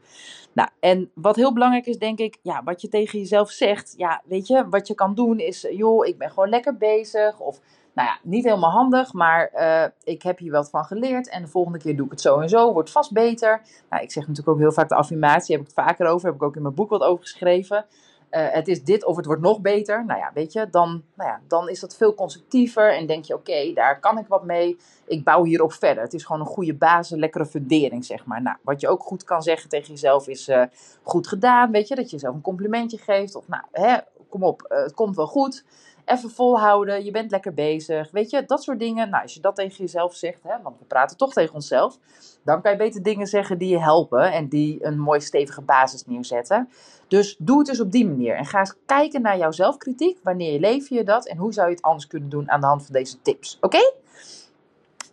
Nou, 0.54 0.70
en 0.80 1.12
wat 1.14 1.36
heel 1.36 1.54
belangrijk 1.54 1.86
is, 1.86 1.98
denk 1.98 2.20
ik, 2.20 2.38
ja, 2.42 2.64
wat 2.64 2.82
je 2.82 2.88
tegen 2.88 3.20
jezelf 3.20 3.52
zegt. 3.52 3.94
Ja, 3.98 4.22
weet 4.26 4.48
je, 4.48 4.70
wat 4.70 4.88
je 4.88 4.94
kan 4.94 5.16
doen 5.16 5.40
is, 5.40 5.68
joh, 5.72 6.06
ik 6.06 6.18
ben 6.18 6.30
gewoon 6.30 6.50
lekker 6.50 6.78
bezig. 6.78 7.40
Of 7.40 7.60
nou 7.94 8.08
ja, 8.08 8.20
niet 8.24 8.44
helemaal 8.44 8.72
handig, 8.72 9.14
maar 9.14 9.52
uh, 9.54 9.86
ik 10.04 10.22
heb 10.22 10.38
hier 10.38 10.52
wat 10.52 10.70
van 10.70 10.86
geleerd. 10.86 11.30
En 11.30 11.42
de 11.42 11.48
volgende 11.48 11.78
keer 11.78 11.96
doe 11.96 12.06
ik 12.06 12.12
het 12.12 12.22
zo 12.22 12.40
en 12.40 12.50
zo, 12.50 12.74
wordt 12.74 12.92
vast 12.92 13.12
beter. 13.12 13.62
Nou, 13.90 14.04
ik 14.04 14.12
zeg 14.12 14.28
natuurlijk 14.28 14.50
ook 14.50 14.60
heel 14.60 14.72
vaak 14.72 14.90
de 14.90 14.96
affirmatie, 14.96 15.56
heb 15.56 15.66
ik 15.66 15.76
het 15.76 15.86
vaker 15.86 16.08
over, 16.08 16.28
heb 16.28 16.36
ik 16.36 16.44
ook 16.44 16.56
in 16.56 16.62
mijn 16.62 16.74
boek 16.74 16.90
wat 16.90 17.02
over 17.02 17.24
geschreven. 17.24 17.86
Uh, 18.36 18.48
het 18.52 18.68
is 18.68 18.84
dit 18.84 19.06
of 19.06 19.16
het 19.16 19.26
wordt 19.26 19.42
nog 19.42 19.62
beter. 19.62 20.06
Nou 20.06 20.20
ja, 20.20 20.32
weet 20.34 20.54
je, 20.54 20.70
dan, 20.70 21.04
nou 21.14 21.30
ja, 21.30 21.40
dan 21.48 21.70
is 21.70 21.80
dat 21.80 21.96
veel 21.96 22.16
constructiever. 22.16 22.96
En 22.96 23.08
denk 23.08 23.26
je, 23.26 23.34
oké, 23.34 23.74
daar 23.74 24.00
kan 24.00 24.18
ik 24.18 24.28
wat 24.28 24.44
mee. 24.44 24.78
Ik 25.06 25.24
bouw 25.24 25.44
hierop 25.44 25.74
verder. 25.74 26.04
Het 26.04 26.14
is 26.14 26.24
gewoon 26.24 26.42
een 26.42 26.48
goede 26.48 26.74
basis, 26.74 27.18
lekkere 27.18 27.46
fundering, 27.46 28.06
zeg 28.06 28.26
maar. 28.26 28.42
Nou, 28.42 28.58
wat 28.62 28.82
je 28.82 28.88
ook 28.88 29.04
goed 29.04 29.24
kan 29.24 29.42
zeggen 29.42 29.70
tegen 29.70 29.90
jezelf 29.90 30.28
is 30.28 30.48
uh, 30.48 30.64
goed 31.04 31.28
gedaan. 31.28 31.72
Weet 31.72 31.88
je, 31.88 31.96
dat 31.96 32.06
je 32.06 32.16
jezelf 32.16 32.36
een 32.36 32.42
complimentje 32.42 32.98
geeft. 32.98 33.36
Of 33.36 33.48
nou, 33.48 33.64
hè, 33.72 33.98
kom 34.30 34.44
op, 34.44 34.68
uh, 34.72 34.78
het 34.78 34.94
komt 34.94 35.16
wel 35.16 35.28
goed 35.28 35.64
even 36.06 36.30
volhouden, 36.30 37.04
je 37.04 37.12
bent 37.12 37.32
lekker 37.32 37.54
bezig. 37.54 38.12
Weet 38.12 38.30
je, 38.30 38.46
dat 38.46 38.64
soort 38.64 38.80
dingen. 38.80 39.10
Nou, 39.10 39.24
als 39.24 39.34
je 39.34 39.40
dat 39.40 39.56
tegen 39.56 39.78
jezelf 39.78 40.16
zegt, 40.16 40.44
hè, 40.44 40.62
want 40.64 40.80
we 40.80 40.86
praten 40.86 41.18
toch 41.18 41.34
tegen 41.34 41.54
onszelf, 41.54 41.98
dan 42.44 42.62
kan 42.62 42.72
je 42.72 42.78
beter 42.78 43.04
dingen 43.04 43.28
zeggen 43.28 43.58
die 43.58 43.70
je 43.70 43.80
helpen 43.80 44.32
en 44.32 44.48
die 44.48 44.86
een 44.86 45.00
mooi 45.00 45.22
stevige 45.22 45.62
basis 45.62 46.06
neerzetten. 46.06 46.70
Dus 47.08 47.36
doe 47.40 47.58
het 47.58 47.68
dus 47.68 47.80
op 47.80 47.92
die 47.92 48.08
manier. 48.08 48.36
En 48.36 48.46
ga 48.46 48.60
eens 48.60 48.76
kijken 48.86 49.22
naar 49.22 49.38
jouw 49.38 49.52
zelfkritiek. 49.52 50.20
Wanneer 50.24 50.60
leef 50.60 50.90
je 50.90 51.04
dat 51.04 51.28
en 51.28 51.38
hoe 51.38 51.54
zou 51.54 51.68
je 51.68 51.76
het 51.76 51.84
anders 51.84 52.08
kunnen 52.08 52.30
doen 52.30 52.52
aan 52.52 52.62
de 52.62 52.68
hand 52.68 52.86
van 52.86 52.94
deze 52.94 53.22
tips? 53.22 53.58
Oké? 53.62 53.80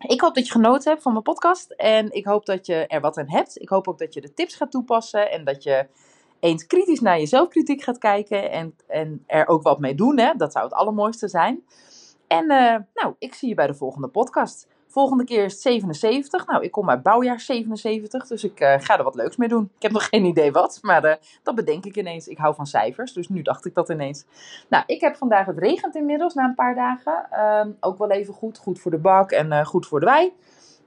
Ik 0.07 0.21
hoop 0.21 0.35
dat 0.35 0.47
je 0.47 0.53
genoten 0.53 0.91
hebt 0.91 1.03
van 1.03 1.13
mijn 1.13 1.25
podcast 1.25 1.71
en 1.71 2.13
ik 2.13 2.25
hoop 2.25 2.47
dat 2.47 2.67
je 2.67 2.87
er 2.87 3.01
wat 3.01 3.19
aan 3.19 3.31
hebt. 3.31 3.61
Ik 3.61 3.69
hoop 3.69 3.89
ook 3.89 3.99
dat 3.99 4.15
je 4.15 4.21
de 4.21 4.35
tips 4.35 4.55
gaat 4.55 4.71
toepassen 4.71 5.31
en 5.31 5.45
dat 5.45 5.63
je 5.63 5.87
eens 6.43 6.67
kritisch 6.67 7.01
naar 7.01 7.21
je 7.21 7.27
zelfkritiek 7.27 7.83
gaat 7.83 7.99
kijken 7.99 8.51
en, 8.51 8.75
en 8.87 9.25
er 9.27 9.47
ook 9.47 9.63
wat 9.63 9.79
mee 9.79 9.95
doen. 9.95 10.19
Hè? 10.19 10.33
Dat 10.37 10.53
zou 10.53 10.65
het 10.65 10.75
allermooiste 10.75 11.29
zijn. 11.29 11.65
En 12.27 12.45
uh, 12.45 12.77
nou, 12.95 13.15
ik 13.19 13.35
zie 13.35 13.49
je 13.49 13.55
bij 13.55 13.67
de 13.67 13.75
volgende 13.75 14.09
podcast. 14.09 14.69
Volgende 14.89 15.25
keer 15.25 15.45
is 15.45 15.53
het 15.53 15.61
77. 15.61 16.47
Nou, 16.47 16.63
ik 16.63 16.71
kom 16.71 16.91
uit 16.91 17.03
bouwjaar 17.03 17.41
77, 17.41 18.27
dus 18.27 18.45
ik 18.45 18.61
uh, 18.61 18.75
ga 18.79 18.99
er 18.99 19.05
wat 19.05 19.15
leuks 19.15 19.37
mee 19.37 19.49
doen. 19.49 19.71
Ik 19.77 19.83
heb 19.83 19.93
nog 19.93 20.09
geen 20.09 20.25
idee 20.25 20.53
wat, 20.53 20.79
maar 20.83 21.05
uh, 21.05 21.13
dat 21.43 21.55
bedenk 21.55 21.85
ik 21.85 21.97
ineens. 21.97 22.27
Ik 22.27 22.39
hou 22.39 22.55
van 22.55 22.67
cijfers, 22.67 23.13
dus 23.13 23.29
nu 23.29 23.43
dacht 23.43 23.65
ik 23.65 23.75
dat 23.75 23.89
ineens. 23.89 24.25
Nou, 24.69 24.85
ik 24.87 25.01
heb 25.01 25.17
vandaag, 25.17 25.47
het 25.47 25.59
regent 25.59 25.95
inmiddels 25.95 26.35
na 26.35 26.45
een 26.45 26.55
paar 26.55 26.75
dagen. 26.75 27.27
Uh, 27.33 27.73
ook 27.81 27.99
wel 27.99 28.11
even 28.11 28.35
goed, 28.35 28.59
goed 28.59 28.81
voor 28.81 28.91
de 28.91 28.99
bak 28.99 29.31
en 29.31 29.67
goed 29.67 29.87
voor 29.87 30.01
de 30.01 30.07
wei. 30.07 30.33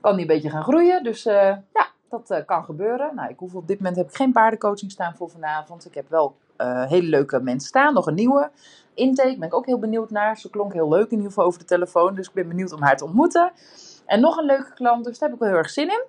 Kan 0.02 0.12
die 0.12 0.22
een 0.22 0.28
beetje 0.28 0.50
gaan 0.50 0.64
groeien, 0.64 1.04
dus 1.04 1.24
ja, 1.24 1.64
dat 2.10 2.32
uh, 2.32 2.38
kan 2.46 2.64
gebeuren. 2.64 3.16
Nou, 3.16 3.30
ik 3.30 3.42
op 3.42 3.68
dit 3.68 3.78
moment 3.78 3.96
heb 3.96 4.10
ik 4.10 4.16
geen 4.16 4.32
paardencoaching 4.32 4.92
staan 4.92 5.16
voor 5.16 5.30
vanavond. 5.30 5.86
Ik 5.86 5.94
heb 5.94 6.10
wel 6.10 6.36
uh, 6.58 6.84
hele 6.84 7.08
leuke 7.08 7.40
mensen 7.40 7.68
staan. 7.68 7.94
Nog 7.94 8.08
een 8.08 8.14
nieuwe 8.14 8.52
intake. 8.94 9.38
Ben 9.38 9.48
ik 9.48 9.54
ook 9.54 9.66
heel 9.66 9.80
benieuwd 9.80 10.10
naar. 10.10 10.38
Ze 10.38 10.50
klonk 10.50 10.74
heel 10.74 10.90
leuk 10.90 11.06
in 11.06 11.12
ieder 11.12 11.28
geval 11.28 11.46
over 11.46 11.60
de 11.60 11.66
telefoon. 11.66 12.16
Dus 12.16 12.28
ik 12.28 12.34
ben 12.34 12.48
benieuwd 12.48 12.72
om 12.72 12.82
haar 12.82 12.98
te 12.98 13.06
ontmoeten. 13.06 13.52
En 14.06 14.20
nog 14.20 14.38
een 14.38 14.46
leuke 14.46 14.74
klant. 14.74 15.06
Dus 15.06 15.20
daar 15.20 15.30
heb 15.30 15.38
ik 15.38 15.44
wel 15.44 15.54
heel 15.54 15.64
erg 15.64 15.70
zin 15.70 15.88
in. 15.88 16.04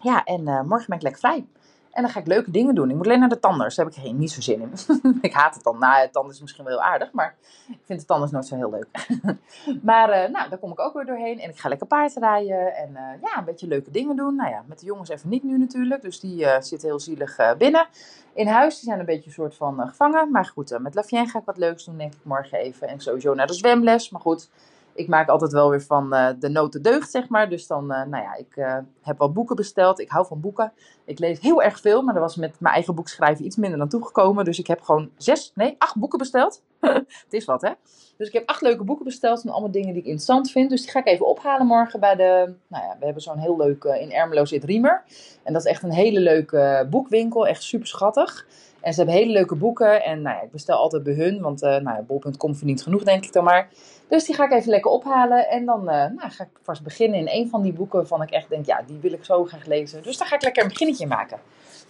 Ja, 0.00 0.24
en 0.24 0.40
uh, 0.40 0.62
morgen 0.62 0.86
ben 0.86 0.96
ik 0.96 1.02
lekker 1.02 1.20
vrij. 1.20 1.46
En 1.92 2.02
dan 2.02 2.10
ga 2.10 2.20
ik 2.20 2.26
leuke 2.26 2.50
dingen 2.50 2.74
doen. 2.74 2.90
Ik 2.90 2.96
moet 2.96 3.06
alleen 3.06 3.18
naar 3.18 3.28
de 3.28 3.38
tanders. 3.38 3.74
Daar 3.74 3.86
heb 3.86 3.94
ik 3.94 4.02
geen, 4.02 4.18
niet 4.18 4.30
zo 4.30 4.40
zin 4.40 4.60
in. 4.60 4.72
ik 5.20 5.32
haat 5.32 5.54
het 5.54 5.64
dan. 5.64 5.78
Nou, 5.78 6.00
het 6.00 6.12
tanden 6.12 6.32
is 6.32 6.40
misschien 6.40 6.64
wel 6.64 6.72
heel 6.72 6.82
aardig. 6.82 7.12
Maar 7.12 7.36
ik 7.68 7.80
vind 7.84 8.00
de 8.00 8.06
tanders 8.06 8.32
nooit 8.32 8.46
zo 8.46 8.56
heel 8.56 8.70
leuk. 8.70 9.06
maar 9.82 10.08
uh, 10.08 10.32
nou, 10.32 10.48
daar 10.48 10.58
kom 10.58 10.70
ik 10.70 10.80
ook 10.80 10.94
weer 10.94 11.04
doorheen. 11.04 11.40
En 11.40 11.50
ik 11.50 11.58
ga 11.58 11.68
lekker 11.68 11.86
paardrijden. 11.86 12.76
En 12.76 12.90
uh, 12.90 13.22
ja, 13.22 13.38
een 13.38 13.44
beetje 13.44 13.66
leuke 13.66 13.90
dingen 13.90 14.16
doen. 14.16 14.36
Nou 14.36 14.50
ja, 14.50 14.62
met 14.66 14.80
de 14.80 14.86
jongens 14.86 15.08
even 15.08 15.28
niet 15.28 15.42
nu 15.42 15.58
natuurlijk. 15.58 16.02
Dus 16.02 16.20
die 16.20 16.40
uh, 16.40 16.60
zitten 16.60 16.88
heel 16.88 17.00
zielig 17.00 17.56
binnen. 17.58 17.86
In 18.34 18.46
huis, 18.46 18.74
die 18.74 18.84
zijn 18.84 18.98
een 18.98 19.06
beetje 19.06 19.26
een 19.26 19.32
soort 19.32 19.54
van 19.54 19.88
gevangen. 19.88 20.30
Maar 20.30 20.44
goed, 20.44 20.78
met 20.80 20.94
Lafien 20.94 21.28
ga 21.28 21.38
ik 21.38 21.44
wat 21.44 21.56
leuks 21.56 21.84
doen 21.84 21.98
denk 21.98 22.12
ik 22.14 22.20
morgen 22.22 22.58
even. 22.58 22.88
En 22.88 23.00
sowieso 23.00 23.34
naar 23.34 23.46
de 23.46 23.54
zwemles. 23.54 24.10
Maar 24.10 24.20
goed 24.20 24.48
ik 24.94 25.08
maak 25.08 25.28
altijd 25.28 25.52
wel 25.52 25.70
weer 25.70 25.82
van 25.82 26.14
uh, 26.14 26.28
de 26.38 26.48
noten 26.48 26.82
deugd, 26.82 27.10
zeg 27.10 27.28
maar. 27.28 27.48
Dus 27.48 27.66
dan, 27.66 27.82
uh, 27.82 27.88
nou 27.88 28.22
ja, 28.22 28.34
ik 28.34 28.56
uh, 28.56 28.76
heb 29.02 29.18
wel 29.18 29.32
boeken 29.32 29.56
besteld. 29.56 30.00
Ik 30.00 30.10
hou 30.10 30.26
van 30.26 30.40
boeken. 30.40 30.72
Ik 31.04 31.18
lees 31.18 31.40
heel 31.40 31.62
erg 31.62 31.80
veel, 31.80 32.02
maar 32.02 32.14
er 32.14 32.20
was 32.20 32.36
met 32.36 32.60
mijn 32.60 32.74
eigen 32.74 32.94
boek 32.94 33.08
schrijven 33.08 33.44
iets 33.44 33.56
minder 33.56 33.78
dan 33.78 33.88
toegekomen. 33.88 34.44
Dus 34.44 34.58
ik 34.58 34.66
heb 34.66 34.80
gewoon 34.80 35.10
zes, 35.16 35.52
nee, 35.54 35.74
acht 35.78 35.96
boeken 35.96 36.18
besteld. 36.18 36.62
het 37.24 37.26
is 37.30 37.44
wat, 37.44 37.62
hè? 37.62 37.70
Dus 38.16 38.26
ik 38.26 38.32
heb 38.32 38.48
acht 38.48 38.62
leuke 38.62 38.84
boeken 38.84 39.04
besteld 39.04 39.40
van 39.40 39.50
allemaal 39.50 39.70
dingen 39.70 39.92
die 39.92 40.02
ik 40.02 40.04
interessant 40.04 40.50
vind. 40.50 40.70
Dus 40.70 40.82
die 40.82 40.90
ga 40.90 40.98
ik 40.98 41.06
even 41.06 41.26
ophalen 41.26 41.66
morgen 41.66 42.00
bij 42.00 42.16
de, 42.16 42.54
nou 42.66 42.84
ja, 42.84 42.96
we 42.98 43.04
hebben 43.04 43.22
zo'n 43.22 43.38
heel 43.38 43.56
leuk, 43.56 43.84
in 43.84 44.12
Ermelo 44.12 44.44
zit 44.44 44.64
Riemer. 44.64 45.02
En 45.42 45.52
dat 45.52 45.64
is 45.64 45.70
echt 45.70 45.82
een 45.82 45.92
hele 45.92 46.20
leuke 46.20 46.86
boekwinkel, 46.90 47.46
echt 47.46 47.62
super 47.62 47.86
schattig. 47.86 48.46
En 48.80 48.92
ze 48.92 48.98
hebben 48.98 49.18
hele 49.18 49.32
leuke 49.32 49.54
boeken. 49.54 50.04
En 50.04 50.22
nou 50.22 50.36
ja, 50.36 50.42
ik 50.42 50.50
bestel 50.50 50.76
altijd 50.76 51.02
bij 51.02 51.14
hun, 51.14 51.40
want 51.40 51.62
uh, 51.62 51.68
nou 51.68 51.96
ja, 51.96 52.02
bol.com 52.02 52.54
verdient 52.54 52.82
genoeg, 52.82 53.02
denk 53.02 53.24
ik 53.24 53.32
dan 53.32 53.44
maar. 53.44 53.68
Dus 54.08 54.24
die 54.24 54.34
ga 54.34 54.44
ik 54.44 54.52
even 54.52 54.70
lekker 54.70 54.90
ophalen. 54.90 55.48
En 55.48 55.64
dan 55.64 55.84
nou, 55.84 56.12
ga 56.16 56.44
ik 56.44 56.58
vast 56.62 56.82
beginnen 56.82 57.18
in 57.18 57.28
een 57.28 57.48
van 57.48 57.62
die 57.62 57.72
boeken 57.72 57.98
waarvan 57.98 58.22
ik 58.22 58.30
echt 58.30 58.48
denk, 58.48 58.66
ja, 58.66 58.82
die 58.86 58.98
wil 59.00 59.12
ik 59.12 59.24
zo 59.24 59.44
graag 59.44 59.66
lezen. 59.66 60.02
Dus 60.02 60.16
daar 60.16 60.28
ga 60.28 60.34
ik 60.34 60.42
lekker 60.42 60.62
een 60.62 60.68
beginnetje 60.68 61.06
maken. 61.06 61.38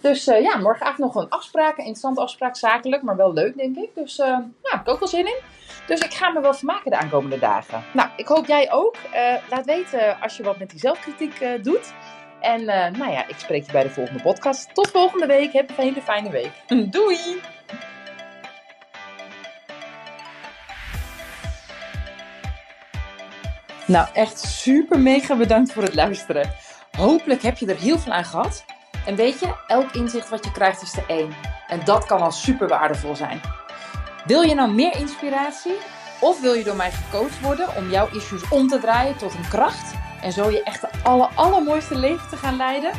Dus 0.03 0.27
uh, 0.27 0.41
ja, 0.41 0.57
morgenavond 0.57 0.97
nog 0.97 1.15
een 1.15 1.29
afspraak. 1.29 1.71
Een 1.71 1.77
interessante 1.77 2.21
afspraak, 2.21 2.55
zakelijk, 2.55 3.01
maar 3.01 3.15
wel 3.15 3.33
leuk, 3.33 3.57
denk 3.57 3.75
ik. 3.75 3.89
Dus 3.95 4.15
ja, 4.15 4.51
heb 4.61 4.81
ik 4.81 4.89
ook 4.89 4.99
wel 4.99 5.07
zin 5.07 5.25
in. 5.25 5.39
Dus 5.87 5.99
ik 5.99 6.13
ga 6.13 6.29
me 6.29 6.41
wel 6.41 6.53
vermaken 6.53 6.91
de 6.91 6.97
aankomende 6.97 7.39
dagen. 7.39 7.83
Nou, 7.93 8.09
ik 8.15 8.27
hoop 8.27 8.45
jij 8.45 8.71
ook. 8.71 8.95
laat 9.49 9.65
weten 9.65 10.21
als 10.21 10.37
je 10.37 10.43
wat 10.43 10.59
met 10.59 10.69
die 10.69 10.79
zelfkritiek 10.79 11.63
doet. 11.63 11.93
En 12.43 12.61
uh, 12.61 12.67
nou 12.67 13.11
ja, 13.11 13.27
ik 13.27 13.35
spreek 13.37 13.65
je 13.65 13.71
bij 13.71 13.83
de 13.83 13.89
volgende 13.89 14.21
podcast. 14.21 14.73
Tot 14.73 14.91
volgende 14.91 15.25
week. 15.25 15.53
Heb 15.53 15.69
een 15.69 15.75
hele 15.75 16.01
fijne 16.01 16.29
week. 16.29 16.51
Doei! 16.91 17.41
Nou, 23.87 24.07
echt 24.13 24.39
super 24.39 24.99
mega 24.99 25.35
bedankt 25.35 25.73
voor 25.73 25.83
het 25.83 25.95
luisteren. 25.95 26.51
Hopelijk 26.97 27.41
heb 27.41 27.57
je 27.57 27.65
er 27.65 27.79
heel 27.79 27.99
veel 27.99 28.11
aan 28.11 28.25
gehad. 28.25 28.65
En 29.05 29.15
weet 29.15 29.39
je, 29.39 29.53
elk 29.67 29.91
inzicht 29.91 30.29
wat 30.29 30.45
je 30.45 30.51
krijgt 30.51 30.81
is 30.81 30.97
er 30.97 31.03
één. 31.07 31.33
En 31.67 31.81
dat 31.85 32.05
kan 32.05 32.21
al 32.21 32.31
super 32.31 32.67
waardevol 32.67 33.15
zijn. 33.15 33.41
Wil 34.25 34.41
je 34.41 34.55
nou 34.55 34.71
meer 34.71 34.95
inspiratie? 34.95 35.75
Of 36.19 36.41
wil 36.41 36.53
je 36.53 36.63
door 36.63 36.75
mij 36.75 36.91
gecoacht 36.91 37.41
worden 37.41 37.75
om 37.75 37.89
jouw 37.89 38.07
issues 38.11 38.49
om 38.49 38.67
te 38.67 38.79
draaien 38.79 39.17
tot 39.17 39.33
een 39.33 39.47
kracht 39.49 39.93
en 40.21 40.31
zo 40.31 40.49
je 40.49 40.63
echt 40.63 40.81
de 40.81 40.89
aller, 41.03 41.29
allermooiste 41.35 41.95
leven 41.95 42.29
te 42.29 42.37
gaan 42.37 42.55
leiden? 42.55 42.91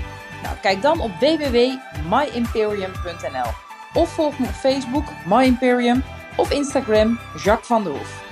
Nou, 0.43 0.57
kijk 0.61 0.83
dan 0.83 1.01
op 1.01 1.11
www.myimperium.nl 1.21 3.51
of 3.95 4.09
volg 4.09 4.39
me 4.39 4.47
op 4.47 4.53
Facebook, 4.53 5.05
My 5.27 5.45
Imperium, 5.45 6.05
of 6.37 6.51
Instagram, 6.51 7.19
Jacques 7.45 7.67
van 7.67 7.85
der 7.85 7.93
Hoef. 7.93 8.23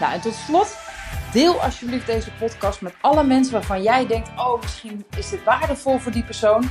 Nou, 0.00 0.12
en 0.12 0.20
tot 0.20 0.34
slot, 0.34 0.76
deel 1.32 1.62
alsjeblieft 1.62 2.06
deze 2.06 2.30
podcast 2.38 2.80
met 2.80 2.94
alle 3.00 3.24
mensen 3.24 3.52
waarvan 3.52 3.82
jij 3.82 4.06
denkt: 4.06 4.30
oh, 4.36 4.60
misschien 4.60 5.04
is 5.16 5.28
dit 5.28 5.44
waardevol 5.44 5.98
voor 5.98 6.12
die 6.12 6.24
persoon. 6.24 6.70